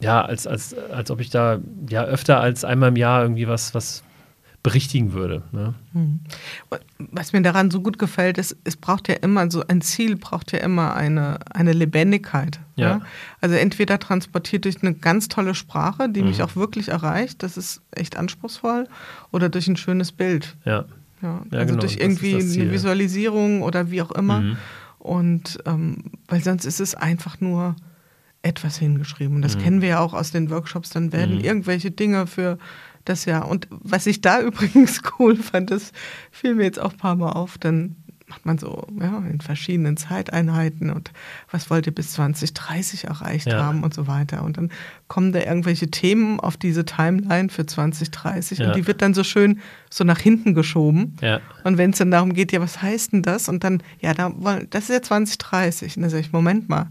[0.00, 1.58] ja, als, als, als ob ich da
[1.88, 4.04] ja öfter als einmal im Jahr irgendwie was, was
[4.62, 5.42] berichtigen würde.
[5.52, 5.74] Ne?
[5.92, 6.20] Hm.
[6.98, 10.52] Was mir daran so gut gefällt, ist, es braucht ja immer so ein Ziel, braucht
[10.52, 12.58] ja immer eine, eine Lebendigkeit.
[12.76, 12.88] Ja.
[12.88, 13.00] ja?
[13.40, 16.28] Also entweder transportiert durch eine ganz tolle Sprache, die mhm.
[16.28, 18.88] mich auch wirklich erreicht, das ist echt anspruchsvoll,
[19.30, 20.56] oder durch ein schönes Bild.
[20.64, 20.84] Ja.
[21.22, 24.40] ja also genau, durch irgendwie eine Visualisierung oder wie auch immer.
[24.40, 24.56] Mhm.
[24.98, 27.76] Und ähm, weil sonst ist es einfach nur
[28.42, 29.42] etwas hingeschrieben.
[29.42, 29.60] Das mhm.
[29.60, 30.90] kennen wir ja auch aus den Workshops.
[30.90, 31.44] Dann werden mhm.
[31.44, 32.58] irgendwelche Dinge für
[33.08, 33.48] das Jahr.
[33.48, 35.92] Und was ich da übrigens cool fand, das
[36.30, 37.96] fiel mir jetzt auch ein paar Mal auf, dann
[38.28, 41.12] macht man so ja, in verschiedenen Zeiteinheiten und
[41.50, 43.62] was wollt ihr bis 2030 erreicht ja.
[43.62, 44.44] haben und so weiter.
[44.44, 44.70] Und dann
[45.06, 48.68] kommen da irgendwelche Themen auf diese Timeline für 2030 ja.
[48.68, 51.16] und die wird dann so schön so nach hinten geschoben.
[51.22, 51.40] Ja.
[51.64, 53.48] Und wenn es dann darum geht, ja, was heißt denn das?
[53.48, 54.30] Und dann, ja, da,
[54.68, 55.96] das ist ja 2030.
[55.96, 56.90] Und dann sage ich, Moment mal,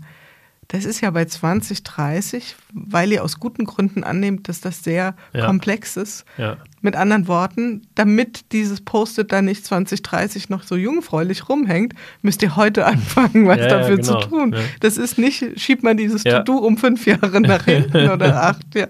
[0.70, 5.45] das ist ja bei 2030, weil ihr aus guten Gründen annehmt, dass das sehr ja.
[5.45, 6.26] komplex ist.
[6.38, 6.57] Ja.
[6.82, 12.57] Mit anderen Worten, damit dieses Post-it da nicht 2030 noch so jungfräulich rumhängt, müsst ihr
[12.57, 14.20] heute anfangen, was ja, dafür genau.
[14.20, 14.55] zu tun.
[14.82, 18.76] Das ist nicht, schiebt man dieses To-Do um fünf Jahre nach hinten oder acht.
[18.76, 18.88] Ja.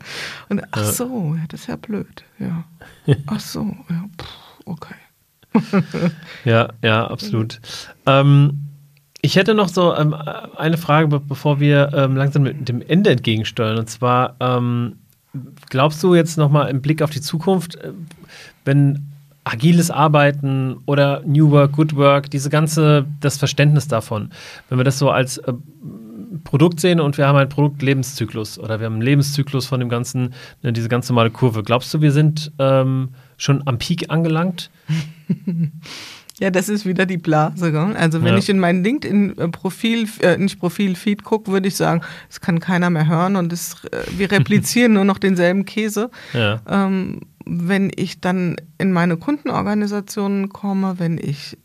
[0.50, 2.24] Und ach so, ja, das ist ja blöd.
[2.40, 2.64] Ja.
[3.28, 4.96] Ach so, ja, Puh, okay.
[6.44, 7.62] ja, ja, absolut.
[8.06, 8.68] Ähm,
[9.28, 10.16] ich hätte noch so ähm,
[10.56, 13.78] eine Frage, bevor wir ähm, langsam mit dem Ende entgegensteuern.
[13.78, 15.00] Und zwar, ähm,
[15.70, 17.92] glaubst du jetzt nochmal im Blick auf die Zukunft, äh,
[18.64, 19.12] wenn
[19.44, 24.32] agiles Arbeiten oder New Work, Good Work, diese ganze, das Verständnis davon,
[24.70, 25.52] wenn wir das so als äh,
[26.46, 30.36] Produkt sehen und wir haben einen Produktlebenszyklus oder wir haben einen Lebenszyklus von dem ganzen,
[30.64, 31.64] ne, diese ganz normale Kurve.
[31.64, 34.70] Glaubst du, wir sind ähm, schon am Peak angelangt?
[36.40, 37.72] Ja, das ist wieder die Blase.
[37.72, 37.96] Gell?
[37.96, 38.38] Also wenn ja.
[38.38, 43.08] ich in mein LinkedIn-Profil, äh, nicht Profil-Feed gucke, würde ich sagen, es kann keiner mehr
[43.08, 46.12] hören und es, äh, wir replizieren nur noch denselben Käse.
[46.34, 46.62] Ja.
[46.68, 51.58] Ähm, wenn ich dann in meine Kundenorganisationen komme, wenn ich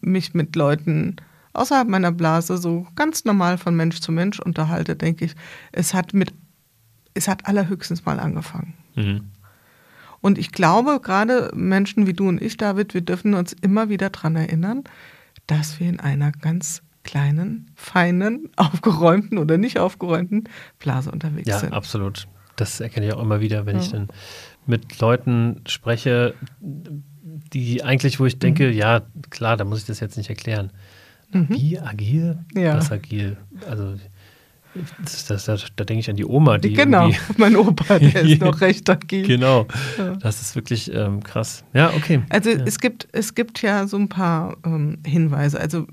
[0.00, 1.16] mich mit Leuten
[1.52, 5.34] außerhalb meiner Blase so ganz normal von Mensch zu Mensch unterhalte, denke ich,
[5.72, 6.32] es hat mit,
[7.14, 8.74] es hat allerhöchstens mal angefangen.
[8.94, 9.20] Mhm.
[10.20, 14.10] Und ich glaube, gerade Menschen wie du und ich, David, wir dürfen uns immer wieder
[14.10, 14.84] daran erinnern,
[15.46, 20.48] dass wir in einer ganz kleinen, feinen, aufgeräumten oder nicht aufgeräumten
[20.78, 21.70] Blase unterwegs ja, sind.
[21.70, 22.28] Ja, absolut.
[22.56, 23.82] Das erkenne ich auch immer wieder, wenn ja.
[23.82, 24.08] ich dann
[24.66, 26.34] mit Leuten spreche,
[27.52, 28.72] die eigentlich, wo ich denke, mhm.
[28.72, 30.72] ja, klar, da muss ich das jetzt nicht erklären.
[31.32, 31.48] Mhm.
[31.50, 32.38] Wie agil?
[32.54, 32.74] Ja.
[32.74, 33.36] Das agil.
[33.68, 33.96] Also
[35.76, 36.72] da denke ich an die Oma, die.
[36.72, 39.26] Genau, mein Opa, der ist noch recht agil.
[39.26, 39.66] Genau,
[39.98, 40.14] ja.
[40.16, 41.64] das ist wirklich ähm, krass.
[41.72, 42.22] Ja, okay.
[42.28, 42.58] Also ja.
[42.64, 45.60] Es, gibt, es gibt ja so ein paar ähm, Hinweise.
[45.60, 45.86] Also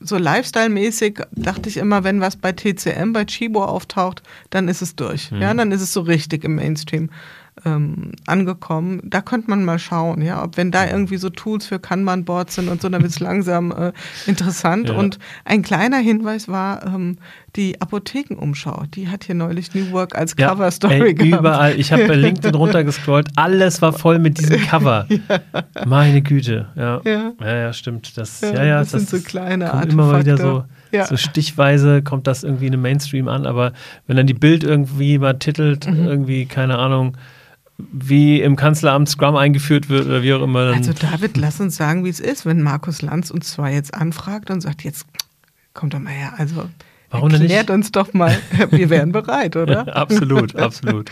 [0.00, 4.96] so Lifestyle-mäßig dachte ich immer, wenn was bei TCM, bei Chibo auftaucht, dann ist es
[4.96, 5.30] durch.
[5.30, 5.40] Mhm.
[5.40, 7.10] Ja, dann ist es so richtig im Mainstream
[7.64, 9.00] ähm, angekommen.
[9.04, 12.68] Da könnte man mal schauen, ja, ob wenn da irgendwie so Tools für Kanban-Boards sind
[12.68, 13.92] und so, dann wird es langsam äh,
[14.26, 14.88] interessant.
[14.88, 14.96] Ja.
[14.96, 17.18] Und ein kleiner Hinweis war ähm,
[17.56, 18.84] die Apothekenumschau.
[18.94, 21.40] Die hat hier neulich New Work als Cover-Story ja, gehabt.
[21.40, 21.78] Überall.
[21.78, 23.28] Ich habe bei LinkedIn runtergescrollt.
[23.36, 25.06] Alles war voll mit diesem Cover.
[25.08, 25.40] ja.
[25.86, 26.68] Meine Güte.
[26.74, 27.00] Ja.
[27.04, 28.16] ja, ja, stimmt.
[28.18, 30.64] Das, ja, ja, das, das sind so kleine kommt immer mal wieder so.
[30.92, 31.06] Ja.
[31.06, 33.72] So stichweise kommt das irgendwie in einem Mainstream an, aber
[34.06, 36.06] wenn dann die Bild irgendwie mal titelt, mhm.
[36.06, 37.16] irgendwie, keine Ahnung,
[37.78, 40.72] wie im Kanzleramt Scrum eingeführt wird oder wie auch immer.
[40.72, 44.50] Also David, lass uns sagen, wie es ist, wenn Markus Lanz uns zwar jetzt anfragt
[44.50, 45.06] und sagt, jetzt
[45.72, 46.68] kommt doch mal her, also
[47.10, 48.36] Warum erklärt uns doch mal,
[48.70, 49.94] wir wären bereit, oder?
[49.96, 51.10] absolut, absolut.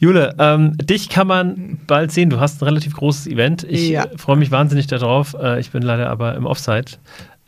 [0.00, 2.30] Jule, ähm, dich kann man bald sehen.
[2.30, 3.64] Du hast ein relativ großes Event.
[3.64, 4.06] Ich ja.
[4.16, 5.34] freue mich wahnsinnig darauf.
[5.34, 6.92] Äh, ich bin leider aber im Offside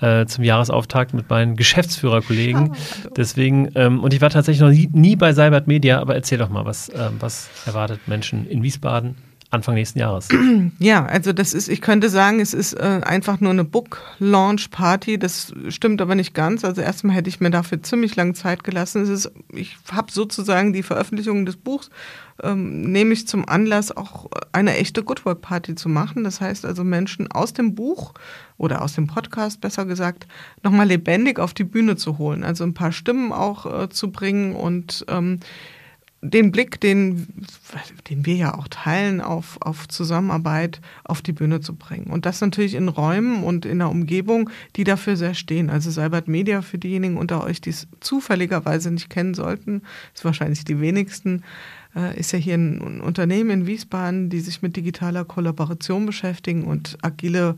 [0.02, 2.72] äh, zum Jahresauftakt mit meinen Geschäftsführerkollegen.
[2.72, 6.38] Oh, Deswegen, ähm, und ich war tatsächlich noch nie, nie bei Seibert Media, aber erzähl
[6.38, 9.16] doch mal, was, äh, was erwartet Menschen in Wiesbaden?
[9.52, 10.28] Anfang nächsten Jahres.
[10.78, 15.18] Ja, also das ist, ich könnte sagen, es ist äh, einfach nur eine Book-Launch-Party.
[15.18, 16.64] Das stimmt aber nicht ganz.
[16.64, 19.02] Also erstmal hätte ich mir dafür ziemlich lange Zeit gelassen.
[19.02, 21.90] Es ist, ich habe sozusagen die Veröffentlichung des Buchs
[22.42, 26.24] ähm, nehme ich zum Anlass, auch eine echte Good Work Party zu machen.
[26.24, 28.14] Das heißt also Menschen aus dem Buch
[28.58, 30.26] oder aus dem Podcast besser gesagt
[30.62, 32.44] nochmal lebendig auf die Bühne zu holen.
[32.44, 35.40] Also ein paar Stimmen auch äh, zu bringen und ähm,
[36.24, 37.26] den Blick, den,
[38.08, 42.06] den wir ja auch teilen, auf, auf Zusammenarbeit auf die Bühne zu bringen.
[42.06, 45.68] Und das natürlich in Räumen und in einer Umgebung, die dafür sehr stehen.
[45.68, 49.82] Also Cybert Media für diejenigen unter euch, die es zufälligerweise nicht kennen sollten,
[50.14, 51.42] ist wahrscheinlich die wenigsten,
[51.96, 56.98] äh, ist ja hier ein Unternehmen in Wiesbaden, die sich mit digitaler Kollaboration beschäftigen und
[57.02, 57.56] agile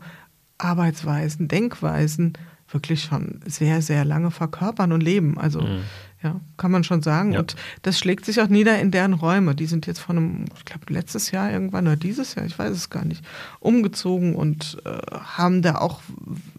[0.57, 2.33] Arbeitsweisen, Denkweisen
[2.69, 5.37] wirklich schon sehr, sehr lange verkörpern und leben.
[5.37, 5.81] Also mhm.
[6.25, 7.33] Ja, kann man schon sagen.
[7.33, 7.39] Ja.
[7.39, 9.53] Und das schlägt sich auch nieder in deren Räume.
[9.53, 12.71] Die sind jetzt von einem, ich glaube, letztes Jahr irgendwann oder dieses Jahr, ich weiß
[12.71, 13.23] es gar nicht,
[13.59, 16.01] umgezogen und äh, haben da auch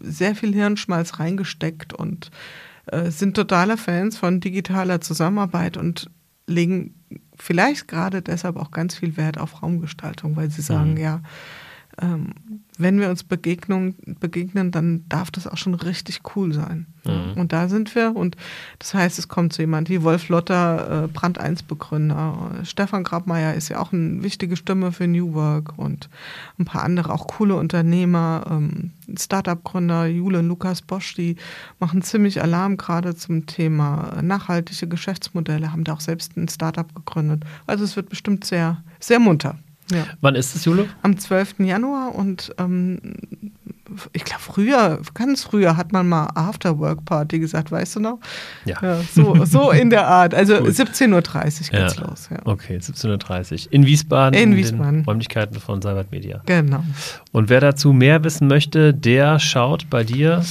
[0.01, 2.31] sehr viel Hirnschmalz reingesteckt und
[2.85, 6.09] äh, sind totaler Fans von digitaler Zusammenarbeit und
[6.47, 6.95] legen
[7.35, 10.97] vielleicht gerade deshalb auch ganz viel Wert auf Raumgestaltung, weil sie sagen, mhm.
[10.97, 11.21] ja,
[12.01, 12.33] ähm,
[12.77, 16.85] wenn wir uns Begegnung, begegnen, dann darf das auch schon richtig cool sein.
[17.05, 17.33] Mhm.
[17.35, 18.15] Und da sind wir.
[18.15, 18.37] Und
[18.77, 22.51] das heißt, es kommt so jemand wie Wolf Lotter, äh, Brand 1 Begründer.
[22.63, 26.09] Stefan Grabmeier ist ja auch eine wichtige Stimme für New Work und
[26.59, 31.37] ein paar andere, auch coole Unternehmer, ähm, Startup-Gründer, Jule und Lukas Bosch, die
[31.79, 37.43] machen ziemlich Alarm gerade zum Thema nachhaltige Geschäftsmodelle, haben da auch selbst ein Startup gegründet.
[37.65, 39.57] Also es wird bestimmt sehr, sehr munter.
[39.91, 40.05] Ja.
[40.21, 40.89] Wann ist es, Jule?
[41.01, 41.59] Am 12.
[41.59, 42.99] Januar und ähm,
[44.13, 48.19] ich glaube, früher, ganz früher hat man mal After-Work-Party gesagt, weißt du noch?
[48.65, 48.77] Ja.
[48.81, 50.33] ja so, so in der Art.
[50.33, 52.05] Also 17.30 Uhr geht's ja.
[52.05, 52.29] los.
[52.29, 52.37] Ja.
[52.45, 53.73] Okay, 17.30 Uhr.
[53.73, 54.39] In Wiesbaden.
[54.39, 54.99] In, in Wiesbaden.
[54.99, 56.41] Den Räumlichkeiten von Salvat Media.
[56.45, 56.83] Genau.
[57.31, 60.43] Und wer dazu mehr wissen möchte, der schaut bei dir.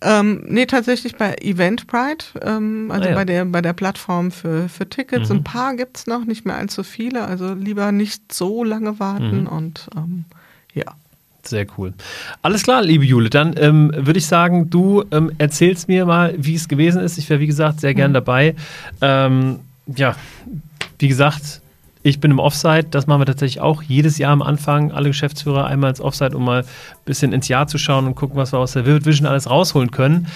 [0.00, 3.14] Ähm, nee, tatsächlich bei Eventbrite, ähm, also ah, ja.
[3.14, 5.28] bei, der, bei der Plattform für, für Tickets.
[5.28, 5.36] Mhm.
[5.36, 7.24] Ein paar gibt es noch, nicht mehr allzu viele.
[7.24, 9.46] Also lieber nicht so lange warten mhm.
[9.46, 10.24] und ähm,
[10.74, 10.84] ja.
[11.44, 11.92] Sehr cool.
[12.42, 13.28] Alles klar, liebe Jule.
[13.28, 17.18] Dann ähm, würde ich sagen, du ähm, erzählst mir mal, wie es gewesen ist.
[17.18, 18.14] Ich wäre, wie gesagt, sehr gern mhm.
[18.14, 18.54] dabei.
[19.00, 20.14] Ähm, ja,
[20.98, 21.60] wie gesagt,
[22.04, 22.84] ich bin im Offside.
[22.90, 24.92] Das machen wir tatsächlich auch jedes Jahr am Anfang.
[24.92, 26.66] Alle Geschäftsführer einmal ins Offside, um mal ein
[27.04, 29.90] bisschen ins Jahr zu schauen und gucken, was wir aus der Vivid Vision alles rausholen
[29.90, 30.28] können.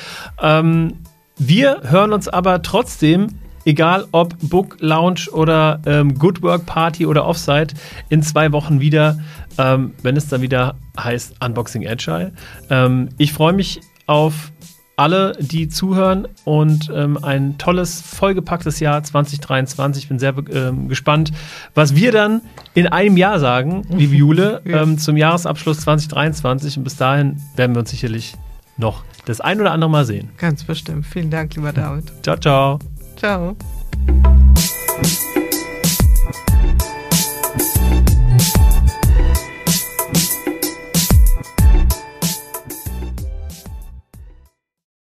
[0.43, 0.95] Ähm,
[1.39, 3.29] wir hören uns aber trotzdem
[3.67, 7.75] egal ob Book Lounge oder ähm, Good Work Party oder Offside,
[8.09, 9.19] in zwei Wochen wieder,
[9.59, 12.33] ähm, wenn es dann wieder heißt Unboxing Agile.
[12.71, 14.53] Ähm, ich freue mich auf
[14.97, 20.05] alle, die zuhören und ähm, ein tolles, vollgepacktes Jahr 2023.
[20.05, 21.33] Ich bin sehr ähm, gespannt,
[21.75, 22.41] was wir dann
[22.73, 26.79] in einem Jahr sagen, liebe Jule, ähm, zum Jahresabschluss 2023.
[26.79, 28.35] Und bis dahin werden wir uns sicherlich
[28.79, 30.31] noch das ein oder andere Mal sehen.
[30.39, 31.07] Ganz bestimmt.
[31.07, 32.13] Vielen Dank, lieber David.
[32.23, 32.96] Ciao, ciao.
[33.17, 33.57] Ciao.